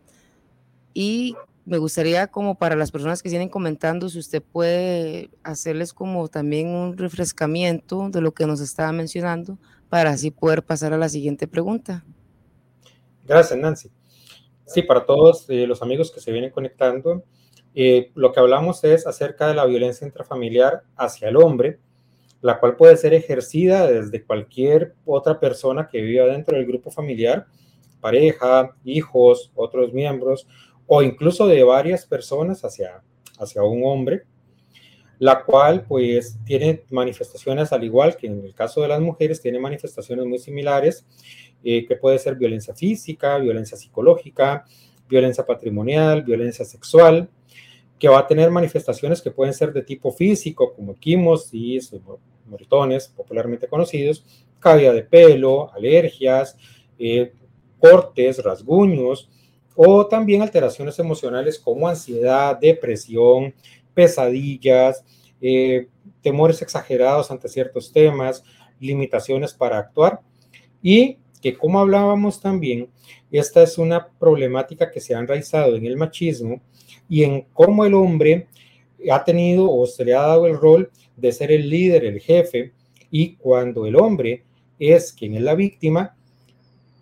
Y 0.94 1.36
me 1.66 1.78
gustaría 1.78 2.28
como 2.28 2.56
para 2.56 2.76
las 2.76 2.92
personas 2.92 3.22
que 3.22 3.30
vienen 3.30 3.50
comentando, 3.50 4.10
si 4.10 4.18
usted 4.18 4.42
puede 4.42 5.30
hacerles 5.44 5.94
como 5.94 6.28
también 6.28 6.68
un 6.70 6.98
refrescamiento 6.98 8.10
de 8.10 8.22
lo 8.22 8.34
que 8.34 8.48
nos 8.48 8.62
estaba 8.62 8.92
mencionando 8.92 9.60
para 9.90 10.12
así 10.12 10.32
poder 10.32 10.64
pasar 10.64 10.94
a 10.94 10.98
la 10.98 11.10
siguiente 11.10 11.48
pregunta. 11.48 12.04
Gracias, 13.32 13.58
Nancy. 13.58 13.90
Sí, 14.66 14.82
para 14.82 15.06
todos 15.06 15.50
eh, 15.50 15.66
los 15.66 15.82
amigos 15.82 16.12
que 16.12 16.20
se 16.20 16.34
vienen 16.34 16.50
conectando, 16.50 17.24
eh, 17.74 18.12
lo 18.14 18.34
que 18.34 18.42
hablamos 18.42 18.84
es 18.84 19.08
acerca 19.08 19.48
de 19.48 19.54
la 19.54 19.64
violencia 19.64 20.06
intrafamiliar 20.06 20.84
hacia 20.98 21.30
el 21.30 21.38
hombre, 21.38 21.80
la 22.42 22.60
cual 22.60 22.76
puede 22.76 22.98
ser 22.98 23.14
ejercida 23.14 23.90
desde 23.90 24.26
cualquier 24.26 24.96
otra 25.06 25.40
persona 25.40 25.88
que 25.90 26.02
viva 26.02 26.26
dentro 26.26 26.58
del 26.58 26.66
grupo 26.66 26.92
familiar, 26.92 27.46
pareja, 28.02 28.76
hijos, 28.84 29.54
otros 29.56 29.94
miembros, 29.94 30.46
o 30.86 31.02
incluso 31.02 31.48
de 31.48 31.64
varias 31.64 32.06
personas 32.06 32.66
hacia, 32.66 33.02
hacia 33.40 33.64
un 33.64 33.82
hombre, 33.86 34.24
la 35.20 35.46
cual 35.46 35.86
pues 35.88 36.38
tiene 36.44 36.84
manifestaciones 36.90 37.72
al 37.72 37.86
igual 37.86 38.18
que 38.18 38.28
en 38.28 38.44
el 38.44 38.54
caso 38.54 38.82
de 38.82 38.90
las 38.90 39.00
mujeres, 39.00 39.42
tiene 39.42 39.58
manifestaciones 39.58 40.26
muy 40.26 40.40
similares 40.40 41.06
eh, 41.64 41.86
que 41.86 41.96
puede 41.96 42.20
ser 42.20 42.36
violencia 42.36 42.74
física, 42.74 43.38
violencia 43.38 43.78
psicológica, 43.78 44.66
violencia 45.08 45.46
patrimonial, 45.46 46.24
violencia 46.24 46.66
sexual, 46.66 47.30
que 48.00 48.08
va 48.08 48.20
a 48.20 48.28
tener 48.28 48.50
manifestaciones 48.50 49.22
que 49.22 49.30
pueden 49.30 49.54
ser 49.54 49.72
de 49.74 49.84
tipo 49.84 50.12
físico, 50.12 50.74
como 50.74 50.96
quimos 50.96 51.54
y 51.54 51.80
moritones 52.48 53.08
popularmente 53.10 53.68
conocidos, 53.68 54.26
caída 54.60 54.94
de 54.94 55.04
pelo, 55.04 55.72
alergias, 55.74 56.58
eh, 56.98 57.34
cortes, 57.80 58.44
rasguños, 58.44 59.30
o 59.76 60.08
también 60.08 60.42
alteraciones 60.42 60.98
emocionales 61.00 61.60
como 61.60 61.88
ansiedad, 61.88 62.58
depresión, 62.60 63.54
pesadillas, 63.94 65.04
eh, 65.42 65.88
temores 66.22 66.62
exagerados 66.62 67.32
ante 67.32 67.50
ciertos 67.50 67.92
temas, 67.92 68.44
limitaciones 68.80 69.54
para 69.54 69.78
actuar 69.78 70.22
y 70.82 71.18
que 71.42 71.58
como 71.58 71.80
hablábamos 71.80 72.40
también, 72.40 72.90
esta 73.32 73.64
es 73.64 73.78
una 73.78 74.08
problemática 74.08 74.92
que 74.92 75.00
se 75.00 75.16
ha 75.16 75.20
enraizado 75.20 75.76
en 75.76 75.86
el 75.86 75.98
machismo 75.98 76.62
y 77.10 77.24
en 77.24 77.46
cómo 77.54 77.86
el 77.86 77.94
hombre 77.94 78.48
ha 79.12 79.24
tenido 79.24 79.72
o 79.72 79.86
se 79.88 80.06
le 80.06 80.14
ha 80.14 80.22
dado 80.22 80.46
el 80.48 80.58
rol 80.58 80.92
de 81.18 81.32
ser 81.32 81.52
el 81.52 81.70
líder, 81.70 82.06
el 82.06 82.20
jefe, 82.20 82.74
y 83.10 83.36
cuando 83.36 83.86
el 83.86 83.96
hombre 83.96 84.44
es 84.80 85.12
quien 85.12 85.36
es 85.36 85.42
la 85.42 85.56
víctima, 85.56 86.16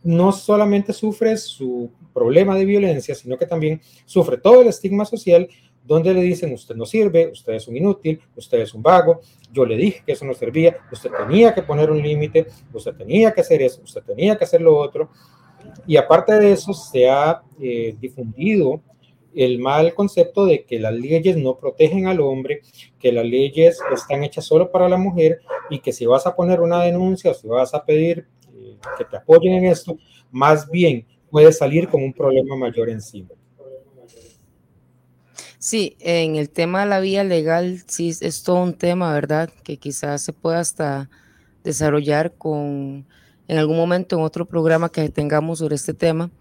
no 0.03 0.31
solamente 0.31 0.93
sufre 0.93 1.37
su 1.37 1.91
problema 2.13 2.55
de 2.55 2.65
violencia, 2.65 3.13
sino 3.15 3.37
que 3.37 3.45
también 3.45 3.81
sufre 4.05 4.37
todo 4.37 4.61
el 4.61 4.67
estigma 4.67 5.05
social 5.05 5.47
donde 5.89 6.13
le 6.13 6.21
dicen 6.21 6.53
usted 6.53 6.75
no 6.75 6.85
sirve, 6.85 7.31
usted 7.31 7.53
es 7.53 7.67
un 7.67 7.75
inútil, 7.75 8.21
usted 8.35 8.59
es 8.59 8.75
un 8.75 8.83
vago, 8.83 9.21
yo 9.51 9.65
le 9.65 9.75
dije 9.75 10.03
que 10.05 10.11
eso 10.11 10.23
no 10.23 10.35
servía, 10.35 10.77
usted 10.91 11.09
tenía 11.09 11.51
que 11.51 11.63
poner 11.63 11.89
un 11.89 11.99
límite, 11.99 12.45
usted 12.71 12.93
tenía 12.93 13.33
que 13.33 13.41
hacer 13.41 13.63
eso, 13.63 13.81
usted 13.81 14.03
tenía 14.03 14.37
que 14.37 14.43
hacer 14.43 14.61
lo 14.61 14.77
otro. 14.77 15.09
Y 15.87 15.97
aparte 15.97 16.39
de 16.39 16.51
eso, 16.51 16.73
se 16.73 17.09
ha 17.09 17.41
eh, 17.59 17.95
difundido 17.99 18.81
el 19.33 19.57
mal 19.57 19.95
concepto 19.95 20.45
de 20.45 20.63
que 20.63 20.79
las 20.79 20.93
leyes 20.93 21.35
no 21.37 21.57
protegen 21.57 22.05
al 22.05 22.19
hombre, 22.19 22.61
que 22.99 23.11
las 23.11 23.25
leyes 23.25 23.79
están 23.91 24.23
hechas 24.23 24.45
solo 24.45 24.71
para 24.71 24.87
la 24.89 24.97
mujer 24.97 25.39
y 25.71 25.79
que 25.79 25.91
si 25.91 26.05
vas 26.05 26.27
a 26.27 26.35
poner 26.35 26.61
una 26.61 26.83
denuncia 26.83 27.31
o 27.31 27.33
si 27.33 27.47
vas 27.47 27.73
a 27.73 27.83
pedir 27.83 28.27
eh, 28.53 28.77
que 28.95 29.05
te 29.05 29.17
apoyen 29.17 29.53
en 29.53 29.65
esto, 29.65 29.97
más 30.29 30.69
bien 30.69 31.07
puede 31.31 31.51
salir 31.51 31.87
con 31.89 32.03
un 32.03 32.13
problema 32.13 32.55
mayor 32.55 32.89
encima. 32.89 33.29
Sí, 35.69 35.95
en 35.99 36.35
el 36.35 36.49
tema 36.49 36.79
de 36.79 36.87
la 36.87 36.99
vía 36.99 37.23
legal, 37.23 37.83
sí, 37.85 38.11
es 38.21 38.41
todo 38.41 38.63
un 38.63 38.73
tema, 38.73 39.13
¿verdad? 39.13 39.51
Que 39.63 39.77
quizás 39.77 40.23
se 40.23 40.33
pueda 40.33 40.59
hasta 40.59 41.11
desarrollar 41.63 42.33
con, 42.33 43.05
en 43.47 43.57
algún 43.59 43.77
momento 43.77 44.15
en 44.17 44.23
otro 44.23 44.47
programa 44.47 44.89
que 44.89 45.07
tengamos 45.09 45.59
sobre 45.59 45.75
este 45.75 45.93
tema. 45.93 46.31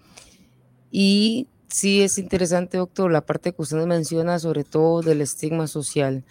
Y 0.90 1.46
sí 1.68 2.00
es 2.00 2.16
interesante, 2.16 2.78
doctor, 2.78 3.12
la 3.12 3.20
parte 3.20 3.52
que 3.52 3.60
usted 3.60 3.84
menciona, 3.84 4.38
sobre 4.38 4.64
todo 4.64 5.02
del 5.02 5.20
estigma 5.20 5.66
social. 5.66 6.24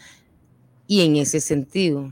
Y 0.87 1.01
en 1.01 1.17
ese 1.17 1.39
sentido, 1.39 2.09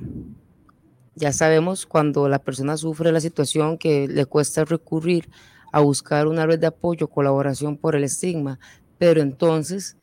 ya 1.15 1.33
sabemos 1.33 1.87
cuando 1.87 2.29
la 2.29 2.37
persona 2.37 2.77
sufre 2.77 3.11
la 3.11 3.21
situación 3.21 3.79
que 3.79 4.07
le 4.07 4.27
cuesta 4.27 4.63
recurrir 4.65 5.29
a 5.71 5.79
buscar 5.79 6.27
una 6.27 6.45
red 6.45 6.59
de 6.59 6.67
apoyo, 6.67 7.07
colaboración 7.07 7.75
por 7.75 7.95
el 7.95 8.03
estigma, 8.03 8.59
pero 8.99 9.23
entonces 9.23 9.97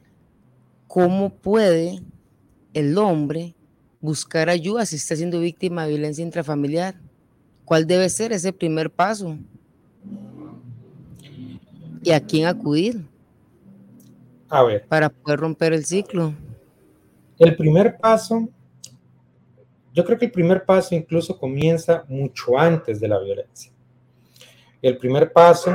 cómo 0.93 1.31
puede 1.31 2.03
el 2.75 2.99
hombre 2.99 3.55
buscar 4.03 4.51
ayuda 4.51 4.85
si 4.85 4.97
está 4.97 5.17
siendo 5.17 5.41
víctima 5.41 5.85
de 5.85 5.93
violencia 5.93 6.23
intrafamiliar. 6.23 6.97
¿Cuál 7.65 7.87
debe 7.87 8.11
ser 8.11 8.31
ese 8.31 8.53
primer 8.53 8.91
paso? 8.91 9.39
¿Y 12.03 12.11
a 12.11 12.21
quién 12.21 12.47
acudir? 12.47 13.07
A 14.51 14.65
ver. 14.65 14.87
Para 14.87 15.09
poder 15.09 15.41
romper 15.41 15.73
el 15.73 15.87
ciclo. 15.87 16.35
El 17.39 17.57
primer 17.57 17.97
paso, 17.97 18.51
yo 19.95 20.05
creo 20.05 20.19
que 20.19 20.27
el 20.27 20.33
primer 20.33 20.63
paso 20.63 20.95
incluso 20.95 21.39
comienza 21.39 22.05
mucho 22.07 22.59
antes 22.59 23.01
de 23.01 23.09
la 23.09 23.19
violencia. 23.19 23.73
El 24.83 24.99
primer 24.99 25.33
paso 25.33 25.75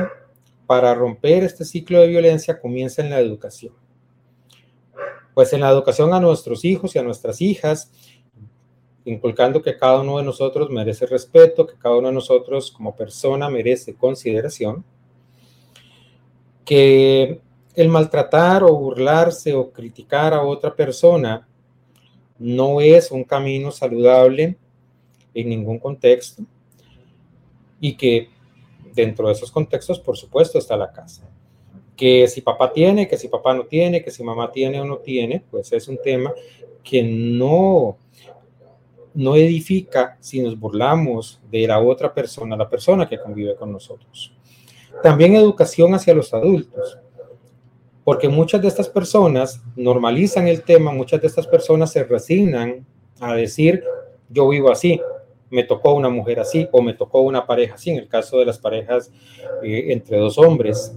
para 0.64 0.94
romper 0.94 1.42
este 1.42 1.64
ciclo 1.64 2.02
de 2.02 2.06
violencia 2.06 2.60
comienza 2.60 3.02
en 3.02 3.10
la 3.10 3.18
educación 3.18 3.74
pues 5.38 5.52
en 5.52 5.60
la 5.60 5.70
educación 5.70 6.12
a 6.12 6.18
nuestros 6.18 6.64
hijos 6.64 6.96
y 6.96 6.98
a 6.98 7.04
nuestras 7.04 7.40
hijas, 7.40 7.92
inculcando 9.04 9.62
que 9.62 9.76
cada 9.76 10.00
uno 10.00 10.18
de 10.18 10.24
nosotros 10.24 10.68
merece 10.68 11.06
respeto, 11.06 11.64
que 11.64 11.78
cada 11.78 11.94
uno 11.94 12.08
de 12.08 12.14
nosotros 12.14 12.72
como 12.72 12.96
persona 12.96 13.48
merece 13.48 13.94
consideración, 13.94 14.84
que 16.64 17.40
el 17.76 17.88
maltratar 17.88 18.64
o 18.64 18.74
burlarse 18.74 19.54
o 19.54 19.70
criticar 19.70 20.34
a 20.34 20.42
otra 20.42 20.74
persona 20.74 21.46
no 22.40 22.80
es 22.80 23.12
un 23.12 23.22
camino 23.22 23.70
saludable 23.70 24.58
en 25.34 25.48
ningún 25.48 25.78
contexto 25.78 26.42
y 27.78 27.96
que 27.96 28.28
dentro 28.92 29.28
de 29.28 29.34
esos 29.34 29.52
contextos, 29.52 30.00
por 30.00 30.16
supuesto, 30.16 30.58
está 30.58 30.76
la 30.76 30.90
casa 30.90 31.30
que 31.98 32.28
si 32.28 32.42
papá 32.42 32.72
tiene, 32.72 33.08
que 33.08 33.18
si 33.18 33.26
papá 33.26 33.52
no 33.52 33.64
tiene, 33.64 34.04
que 34.04 34.12
si 34.12 34.22
mamá 34.22 34.52
tiene 34.52 34.80
o 34.80 34.84
no 34.84 34.98
tiene, 34.98 35.42
pues 35.50 35.72
es 35.72 35.88
un 35.88 35.98
tema 36.00 36.32
que 36.84 37.02
no, 37.02 37.98
no 39.14 39.34
edifica 39.34 40.16
si 40.20 40.40
nos 40.40 40.56
burlamos 40.58 41.40
de 41.50 41.66
la 41.66 41.80
otra 41.80 42.14
persona, 42.14 42.56
la 42.56 42.70
persona 42.70 43.08
que 43.08 43.18
convive 43.18 43.56
con 43.56 43.72
nosotros. 43.72 44.32
También 45.02 45.34
educación 45.34 45.92
hacia 45.92 46.14
los 46.14 46.32
adultos, 46.32 46.98
porque 48.04 48.28
muchas 48.28 48.62
de 48.62 48.68
estas 48.68 48.88
personas 48.88 49.60
normalizan 49.74 50.46
el 50.46 50.62
tema, 50.62 50.92
muchas 50.92 51.20
de 51.20 51.26
estas 51.26 51.48
personas 51.48 51.90
se 51.90 52.04
resignan 52.04 52.86
a 53.18 53.34
decir, 53.34 53.82
yo 54.28 54.48
vivo 54.48 54.70
así, 54.70 55.00
me 55.50 55.64
tocó 55.64 55.94
una 55.94 56.10
mujer 56.10 56.38
así 56.38 56.68
o 56.70 56.80
me 56.80 56.94
tocó 56.94 57.22
una 57.22 57.44
pareja 57.44 57.74
así, 57.74 57.90
en 57.90 57.98
el 57.98 58.08
caso 58.08 58.38
de 58.38 58.46
las 58.46 58.58
parejas 58.60 59.10
eh, 59.64 59.86
entre 59.88 60.18
dos 60.18 60.38
hombres 60.38 60.94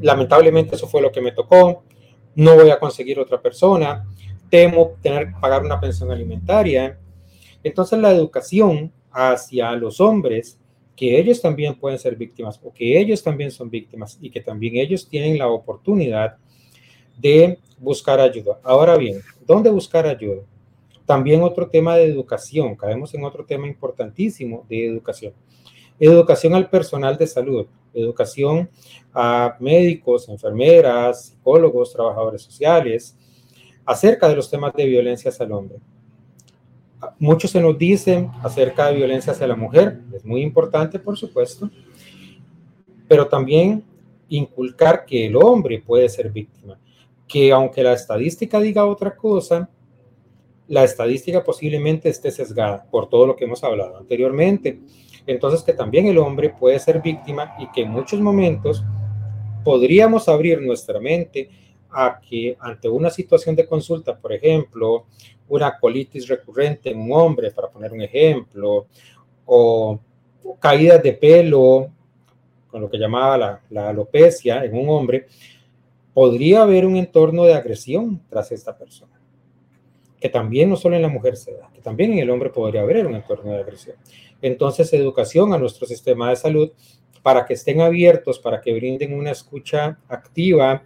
lamentablemente 0.00 0.76
eso 0.76 0.86
fue 0.86 1.02
lo 1.02 1.12
que 1.12 1.20
me 1.20 1.32
tocó, 1.32 1.84
no 2.34 2.54
voy 2.54 2.70
a 2.70 2.78
conseguir 2.78 3.18
otra 3.18 3.40
persona, 3.40 4.06
temo 4.50 4.92
tener 5.00 5.28
que 5.28 5.40
pagar 5.40 5.62
una 5.62 5.80
pensión 5.80 6.10
alimentaria. 6.10 6.98
Entonces 7.62 7.98
la 7.98 8.10
educación 8.10 8.92
hacia 9.10 9.72
los 9.72 10.00
hombres, 10.00 10.58
que 10.96 11.18
ellos 11.18 11.40
también 11.40 11.74
pueden 11.74 11.98
ser 11.98 12.16
víctimas 12.16 12.60
o 12.62 12.72
que 12.72 12.98
ellos 12.98 13.22
también 13.22 13.50
son 13.50 13.70
víctimas 13.70 14.18
y 14.20 14.30
que 14.30 14.40
también 14.40 14.76
ellos 14.76 15.08
tienen 15.08 15.38
la 15.38 15.48
oportunidad 15.48 16.36
de 17.18 17.58
buscar 17.78 18.20
ayuda. 18.20 18.58
Ahora 18.62 18.96
bien, 18.96 19.20
¿dónde 19.46 19.70
buscar 19.70 20.06
ayuda? 20.06 20.42
También 21.06 21.42
otro 21.42 21.68
tema 21.68 21.96
de 21.96 22.04
educación, 22.04 22.76
caemos 22.76 23.14
en 23.14 23.24
otro 23.24 23.44
tema 23.44 23.66
importantísimo 23.66 24.64
de 24.68 24.86
educación. 24.86 25.32
Educación 25.98 26.54
al 26.54 26.68
personal 26.68 27.16
de 27.16 27.26
salud 27.26 27.66
educación 27.94 28.70
a 29.12 29.56
médicos, 29.60 30.28
enfermeras, 30.28 31.26
psicólogos, 31.26 31.92
trabajadores 31.92 32.42
sociales, 32.42 33.16
acerca 33.84 34.28
de 34.28 34.36
los 34.36 34.50
temas 34.50 34.72
de 34.74 34.86
violencia 34.86 35.30
hacia 35.30 35.44
el 35.44 35.52
hombre. 35.52 35.78
Muchos 37.18 37.50
se 37.50 37.60
nos 37.60 37.76
dicen 37.76 38.30
acerca 38.42 38.86
de 38.86 38.96
violencia 38.96 39.32
hacia 39.32 39.46
la 39.46 39.56
mujer, 39.56 40.00
es 40.14 40.24
muy 40.24 40.42
importante, 40.42 40.98
por 40.98 41.16
supuesto, 41.16 41.68
pero 43.08 43.26
también 43.26 43.84
inculcar 44.28 45.04
que 45.04 45.26
el 45.26 45.36
hombre 45.36 45.82
puede 45.84 46.08
ser 46.08 46.30
víctima, 46.30 46.78
que 47.26 47.52
aunque 47.52 47.82
la 47.82 47.92
estadística 47.92 48.60
diga 48.60 48.86
otra 48.86 49.16
cosa, 49.16 49.68
la 50.68 50.84
estadística 50.84 51.42
posiblemente 51.42 52.08
esté 52.08 52.30
sesgada 52.30 52.86
por 52.88 53.08
todo 53.08 53.26
lo 53.26 53.36
que 53.36 53.44
hemos 53.44 53.62
hablado 53.64 53.98
anteriormente 53.98 54.80
entonces 55.26 55.62
que 55.62 55.72
también 55.72 56.06
el 56.06 56.18
hombre 56.18 56.50
puede 56.50 56.78
ser 56.78 57.00
víctima 57.00 57.54
y 57.58 57.70
que 57.70 57.82
en 57.82 57.90
muchos 57.90 58.20
momentos 58.20 58.84
podríamos 59.64 60.28
abrir 60.28 60.60
nuestra 60.60 60.98
mente 61.00 61.48
a 61.90 62.20
que 62.20 62.56
ante 62.58 62.88
una 62.88 63.10
situación 63.10 63.54
de 63.54 63.66
consulta, 63.66 64.16
por 64.16 64.32
ejemplo, 64.32 65.06
una 65.48 65.78
colitis 65.78 66.26
recurrente 66.26 66.90
en 66.90 67.00
un 67.00 67.12
hombre, 67.12 67.50
para 67.50 67.68
poner 67.68 67.92
un 67.92 68.00
ejemplo, 68.00 68.86
o 69.44 70.00
caídas 70.58 71.02
de 71.02 71.12
pelo, 71.12 71.90
con 72.70 72.80
lo 72.80 72.90
que 72.90 72.98
llamaba 72.98 73.36
la, 73.36 73.60
la 73.70 73.90
alopecia 73.90 74.64
en 74.64 74.76
un 74.76 74.88
hombre, 74.88 75.26
podría 76.14 76.62
haber 76.62 76.86
un 76.86 76.96
entorno 76.96 77.44
de 77.44 77.54
agresión 77.54 78.20
tras 78.30 78.50
esta 78.50 78.76
persona 78.76 79.21
que 80.22 80.28
también 80.28 80.70
no 80.70 80.76
solo 80.76 80.94
en 80.94 81.02
la 81.02 81.08
mujer 81.08 81.36
se 81.36 81.52
da, 81.52 81.68
que 81.74 81.80
también 81.80 82.12
en 82.12 82.20
el 82.20 82.30
hombre 82.30 82.50
podría 82.50 82.82
haber 82.82 83.04
un 83.04 83.16
entorno 83.16 83.50
de 83.50 83.58
agresión. 83.58 83.96
Entonces, 84.40 84.92
educación 84.92 85.52
a 85.52 85.58
nuestro 85.58 85.84
sistema 85.84 86.30
de 86.30 86.36
salud 86.36 86.70
para 87.24 87.44
que 87.44 87.54
estén 87.54 87.80
abiertos, 87.80 88.38
para 88.38 88.60
que 88.60 88.72
brinden 88.72 89.14
una 89.14 89.32
escucha 89.32 89.98
activa 90.08 90.84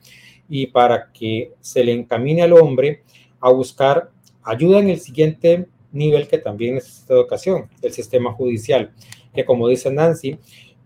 y 0.48 0.68
para 0.68 1.12
que 1.12 1.52
se 1.60 1.84
le 1.84 1.92
encamine 1.92 2.40
al 2.40 2.54
hombre 2.54 3.02
a 3.38 3.50
buscar 3.50 4.10
ayuda 4.42 4.78
en 4.78 4.88
el 4.88 5.00
siguiente 5.00 5.66
nivel 5.92 6.28
que 6.28 6.38
también 6.38 6.76
necesita 6.76 7.12
educación, 7.12 7.68
el 7.82 7.92
sistema 7.92 8.32
judicial, 8.32 8.92
que 9.34 9.44
como 9.44 9.68
dice 9.68 9.90
Nancy, 9.90 10.38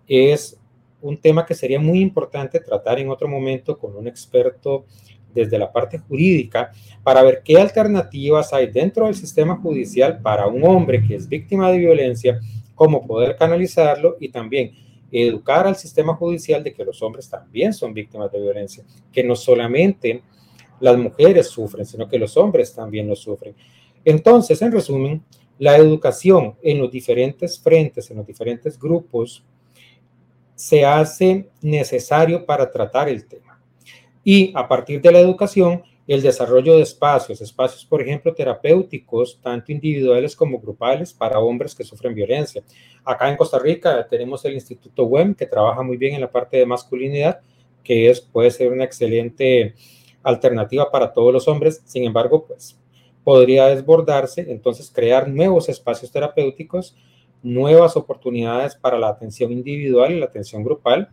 es 0.09 0.59
un 1.03 1.19
tema 1.19 1.47
que 1.47 1.55
sería 1.55 1.79
muy 1.79 2.01
importante 2.01 2.59
tratar 2.59 2.99
en 2.99 3.11
otro 3.11 3.29
momento 3.29 3.79
con 3.79 3.95
un 3.95 4.09
experto 4.09 4.87
desde 5.35 5.59
la 5.59 5.73
parte 5.73 5.99
jurídica 5.99 6.71
para 7.03 7.23
ver 7.23 7.43
qué 7.45 7.59
alternativas 7.59 8.53
hay 8.53 8.67
dentro 8.67 9.07
del 9.07 9.15
sistema 9.15 9.57
judicial 9.57 10.21
para 10.21 10.47
un 10.47 10.65
hombre 10.65 11.03
que 11.07 11.15
es 11.15 11.29
víctima 11.29 11.71
de 11.71 11.79
violencia, 11.79 12.41
cómo 12.75 13.07
poder 13.07 13.37
canalizarlo 13.37 14.17
y 14.21 14.29
también 14.29 14.73
educar 15.13 15.67
al 15.67 15.77
sistema 15.77 16.15
judicial 16.15 16.63
de 16.63 16.73
que 16.73 16.85
los 16.85 17.03
hombres 17.03 17.29
también 17.29 17.73
son 17.73 17.93
víctimas 17.93 18.31
de 18.31 18.41
violencia, 18.41 18.85
que 19.13 19.25
no 19.25 19.35
solamente 19.35 20.23
las 20.79 20.97
mujeres 20.97 21.49
sufren, 21.49 21.85
sino 21.85 22.09
que 22.09 22.19
los 22.19 22.37
hombres 22.37 22.75
también 22.75 23.09
lo 23.09 23.17
sufren. 23.17 23.55
Entonces, 24.05 24.63
en 24.63 24.73
resumen, 24.73 25.23
la 25.59 25.77
educación 25.77 26.57
en 26.63 26.79
los 26.79 26.91
diferentes 26.91 27.61
frentes, 27.61 28.11
en 28.11 28.17
los 28.17 28.27
diferentes 28.27 28.79
grupos, 28.79 29.45
se 30.55 30.85
hace 30.85 31.49
necesario 31.61 32.45
para 32.45 32.71
tratar 32.71 33.09
el 33.09 33.27
tema. 33.27 33.50
Y 34.33 34.53
a 34.55 34.69
partir 34.69 35.01
de 35.01 35.11
la 35.11 35.19
educación, 35.19 35.83
el 36.07 36.23
desarrollo 36.23 36.77
de 36.77 36.83
espacios, 36.83 37.41
espacios, 37.41 37.85
por 37.85 38.01
ejemplo, 38.01 38.33
terapéuticos, 38.33 39.41
tanto 39.43 39.73
individuales 39.73 40.37
como 40.37 40.61
grupales, 40.61 41.13
para 41.13 41.41
hombres 41.41 41.75
que 41.75 41.83
sufren 41.83 42.15
violencia. 42.15 42.63
Acá 43.05 43.29
en 43.29 43.37
Costa 43.37 43.59
Rica 43.59 44.07
tenemos 44.09 44.45
el 44.45 44.55
Instituto 44.55 45.03
WEM, 45.03 45.35
que 45.35 45.47
trabaja 45.47 45.83
muy 45.83 45.97
bien 45.97 46.15
en 46.15 46.21
la 46.21 46.31
parte 46.31 46.59
de 46.59 46.65
masculinidad, 46.65 47.41
que 47.83 48.09
es, 48.09 48.21
puede 48.21 48.53
ser 48.53 48.71
una 48.71 48.85
excelente 48.85 49.75
alternativa 50.23 50.89
para 50.93 51.13
todos 51.13 51.33
los 51.33 51.49
hombres. 51.49 51.83
Sin 51.85 52.05
embargo, 52.05 52.45
pues 52.47 52.79
podría 53.25 53.67
desbordarse, 53.67 54.47
entonces 54.49 54.93
crear 54.95 55.29
nuevos 55.29 55.69
espacios 55.69 56.13
terapéuticos, 56.13 56.97
nuevas 57.43 57.97
oportunidades 57.97 58.77
para 58.77 58.97
la 58.97 59.09
atención 59.09 59.51
individual 59.51 60.13
y 60.13 60.21
la 60.21 60.27
atención 60.27 60.63
grupal, 60.63 61.09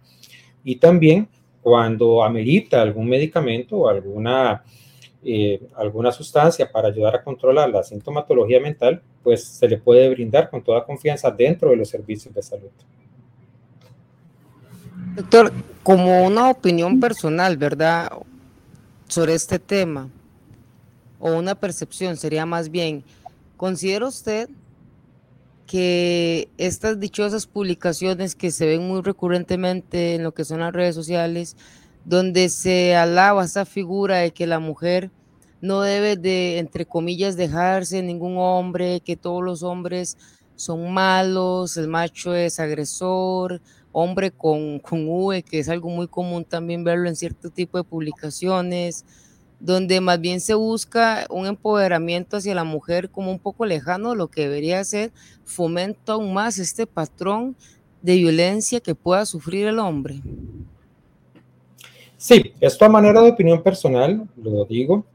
y 0.63 0.75
también 0.75 1.30
cuando 1.67 2.23
amerita 2.23 2.82
algún 2.82 3.10
medicamento 3.10 3.75
o 3.75 3.89
alguna 3.89 4.63
eh, 5.21 5.60
alguna 5.75 6.13
sustancia 6.13 6.71
para 6.71 6.88
ayudar 6.88 7.15
a 7.15 7.21
controlar 7.21 7.69
la 7.69 7.84
sintomatología 7.84 8.62
mental, 8.62 9.01
pues 9.21 9.43
se 9.43 9.67
le 9.67 9.77
puede 9.77 10.10
brindar 10.10 10.49
con 10.49 10.63
toda 10.63 10.86
confianza 10.86 11.30
dentro 11.30 11.71
de 11.71 11.75
los 11.75 11.89
servicios 11.89 12.34
de 12.34 12.41
salud. 12.41 12.69
Doctor, 15.17 15.51
como 15.84 16.25
una 16.25 16.49
opinión 16.49 17.01
personal, 17.01 17.58
¿verdad? 17.58 18.13
Sobre 19.10 19.34
este 19.34 19.60
tema, 19.60 20.08
o 21.19 21.34
una 21.34 21.53
percepción 21.53 22.15
sería 22.15 22.45
más 22.45 22.71
bien, 22.71 23.03
¿considera 23.58 24.08
usted 24.08 24.47
que 25.67 26.49
estas 26.58 26.99
dichosas 26.99 27.45
publicaciones 27.45 28.36
que 28.36 28.51
se 28.51 28.65
ven 28.65 28.88
muy 28.88 29.01
recurrentemente 29.01 30.15
en 30.15 30.23
lo 30.23 30.34
que 30.34 30.45
son 30.45 30.62
las 30.62 30.73
redes 30.73 30.95
sociales, 30.95 31.58
donde 32.06 32.49
se 32.49 32.95
alaba 32.95 33.43
esa 33.43 33.65
figura 33.65 34.17
de 34.17 34.32
que 34.32 34.47
la 34.47 34.60
mujer 34.60 35.12
no 35.62 35.82
debe 35.82 36.15
de, 36.15 36.58
entre 36.60 36.86
comillas, 36.86 37.36
dejarse 37.36 38.01
ningún 38.01 38.38
hombre, 38.38 39.01
que 39.01 39.17
todos 39.17 39.43
los 39.43 39.62
hombres 39.62 40.17
son 40.56 40.91
malos, 40.93 41.75
el 41.77 41.88
macho 41.88 42.34
es 42.34 42.60
agresor, 42.60 43.62
hombre 43.91 44.32
con, 44.32 44.80
con 44.80 45.08
V, 45.08 45.43
que 45.43 45.60
es 45.60 45.69
algo 45.69 45.89
muy 45.89 46.08
común 46.08 46.45
también 46.45 46.84
verlo 46.84 47.10
en 47.10 47.15
cierto 47.15 47.49
tipo 47.49 47.77
de 47.77 47.84
publicaciones, 47.84 49.06
donde 49.60 50.02
más 50.02 50.22
bien 50.22 50.39
se 50.39 50.54
busca 50.54 51.26
un 51.30 51.48
empoderamiento 51.48 52.38
hacia 52.38 52.56
la 52.56 52.63
mujer 52.63 53.10
como 53.10 53.32
un 53.32 53.39
poco 53.39 53.65
lejano, 53.65 54.15
lo 54.15 54.28
que 54.28 54.41
debería 54.41 54.84
ser 54.84 55.12
fomento 55.46 56.13
aún 56.13 56.34
más 56.34 56.60
este 56.60 56.86
patrón 56.86 57.56
de 58.02 58.15
violencia 58.15 58.80
que 58.80 58.96
pueda 58.96 59.26
sufrir 59.26 59.67
el 59.67 59.80
hombre. 59.80 60.22
Sí, 62.17 62.54
esto 62.60 62.86
a 62.86 62.89
manera 62.89 63.22
de 63.22 63.30
opinión 63.30 63.62
personal, 63.62 64.28
lo 64.36 64.65
digo. 64.65 65.06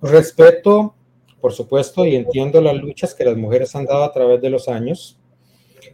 Respeto, 0.00 0.94
por 1.40 1.52
supuesto, 1.52 2.04
y 2.06 2.16
entiendo 2.16 2.60
las 2.60 2.76
luchas 2.76 3.14
que 3.14 3.24
las 3.24 3.36
mujeres 3.36 3.74
han 3.74 3.84
dado 3.84 4.04
a 4.04 4.12
través 4.12 4.40
de 4.40 4.50
los 4.50 4.68
años. 4.68 5.18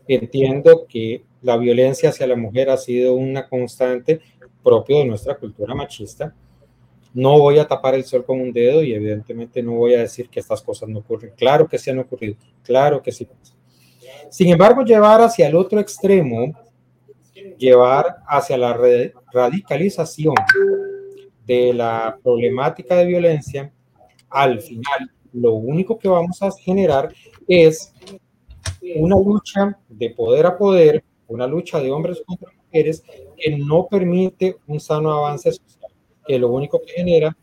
Entiendo 0.07 0.87
que 0.89 1.25
la 1.43 1.57
violencia 1.57 2.11
hacia 2.11 2.27
la 2.27 2.37
mujer 2.37 2.71
ha 2.71 2.77
sido 2.77 3.15
una 3.15 3.49
constante 3.49 4.21
propio 4.63 4.99
de 4.99 5.07
nuestra 5.07 5.37
cultura 5.37 5.75
machista. 5.75 6.35
No 7.13 7.39
voy 7.39 7.59
a 7.59 7.67
tapar 7.67 7.95
el 7.95 8.05
sol 8.05 8.25
con 8.25 8.41
un 8.41 8.53
dedo 8.53 8.83
y 8.83 8.95
evidentemente 8.95 9.63
no 9.63 9.73
voy 9.73 9.95
a 9.95 10.01
decir 10.01 10.29
que 10.29 10.41
estas 10.41 10.63
cosas 10.63 10.89
no 10.89 11.01
ocurren. 11.01 11.33
Claro 11.37 11.67
que 11.69 11.79
sí 11.79 11.91
han 11.91 11.99
ocurrido, 11.99 12.37
claro 12.63 13.03
que 13.03 13.13
sí. 13.13 13.27
Sin 14.31 14.49
embargo, 14.49 14.83
llevar 14.83 15.21
hacia 15.21 15.49
el 15.49 15.57
otro 15.57 15.81
extremo 15.81 16.55
llevar 17.61 18.17
hacia 18.27 18.57
la 18.57 18.77
radicalización 19.33 20.35
de 21.47 21.75
la 21.75 22.19
problemática 22.23 22.97
de 22.97 23.07
violencia, 23.07 23.73
al 24.29 24.61
final 24.61 25.11
lo 25.33 25.55
único 25.55 25.99
que 25.99 26.09
vamos 26.09 26.43
a 26.43 26.51
generar 26.53 27.13
es 27.47 27.93
una 28.97 29.17
lucha 29.17 29.79
de 29.89 30.11
poder 30.11 30.47
a 30.47 30.57
poder, 30.57 31.05
una 31.29 31.47
lucha 31.47 31.81
de 31.81 31.91
hombres 31.91 32.23
contra 32.27 32.51
mujeres 32.53 33.03
que 33.37 33.57
no 33.59 33.87
permite 33.87 34.57
un 34.67 34.81
sano 34.81 35.13
avance 35.13 35.53
social, 35.53 35.80
que 36.27 36.39
lo 36.39 36.49
único 36.49 36.81
que 36.83 36.93
genera 36.93 37.37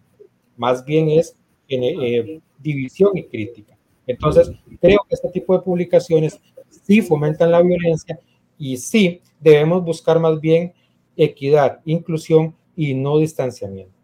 más 0.55 0.83
bien 0.85 1.09
es 1.09 1.35
eh, 1.69 2.39
división 2.59 3.11
y 3.15 3.23
crítica. 3.23 3.77
Entonces, 4.05 4.51
creo 4.79 4.99
que 5.07 5.15
este 5.15 5.29
tipo 5.29 5.55
de 5.55 5.63
publicaciones 5.63 6.39
sí 6.69 7.01
fomentan 7.01 7.51
la 7.51 7.61
violencia 7.61 8.19
y 8.57 8.77
sí 8.77 9.21
debemos 9.39 9.83
buscar 9.83 10.19
más 10.19 10.39
bien 10.39 10.73
equidad, 11.15 11.79
inclusión 11.85 12.55
y 12.75 12.93
no 12.93 13.17
distanciamiento. 13.17 13.96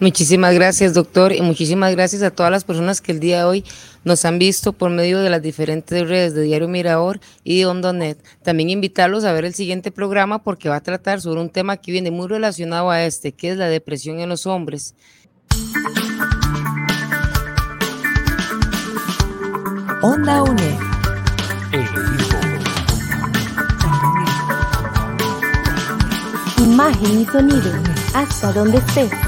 Muchísimas 0.00 0.54
gracias, 0.54 0.94
doctor, 0.94 1.32
y 1.32 1.40
muchísimas 1.40 1.92
gracias 1.92 2.22
a 2.22 2.30
todas 2.30 2.52
las 2.52 2.62
personas 2.62 3.00
que 3.00 3.10
el 3.10 3.18
día 3.18 3.38
de 3.38 3.44
hoy 3.44 3.64
nos 4.04 4.24
han 4.24 4.38
visto 4.38 4.72
por 4.72 4.90
medio 4.90 5.18
de 5.18 5.28
las 5.28 5.42
diferentes 5.42 6.08
redes 6.08 6.34
de 6.34 6.42
Diario 6.42 6.68
Mirador 6.68 7.18
y 7.42 7.58
de 7.58 7.66
Ondonet. 7.66 8.16
También 8.44 8.70
invitarlos 8.70 9.24
a 9.24 9.32
ver 9.32 9.44
el 9.44 9.54
siguiente 9.54 9.90
programa 9.90 10.44
porque 10.44 10.68
va 10.68 10.76
a 10.76 10.82
tratar 10.82 11.20
sobre 11.20 11.40
un 11.40 11.50
tema 11.50 11.78
que 11.78 11.90
viene 11.90 12.12
muy 12.12 12.28
relacionado 12.28 12.90
a 12.90 13.04
este, 13.04 13.32
que 13.32 13.50
es 13.50 13.56
la 13.56 13.68
depresión 13.68 14.20
en 14.20 14.28
los 14.28 14.46
hombres. 14.46 14.94
Onda 20.00 20.44
UNED. 20.44 20.78
Imagen 26.58 27.20
y 27.20 27.24
sonido, 27.26 27.72
hasta 28.14 28.52
donde 28.52 28.78
estés. 28.78 29.27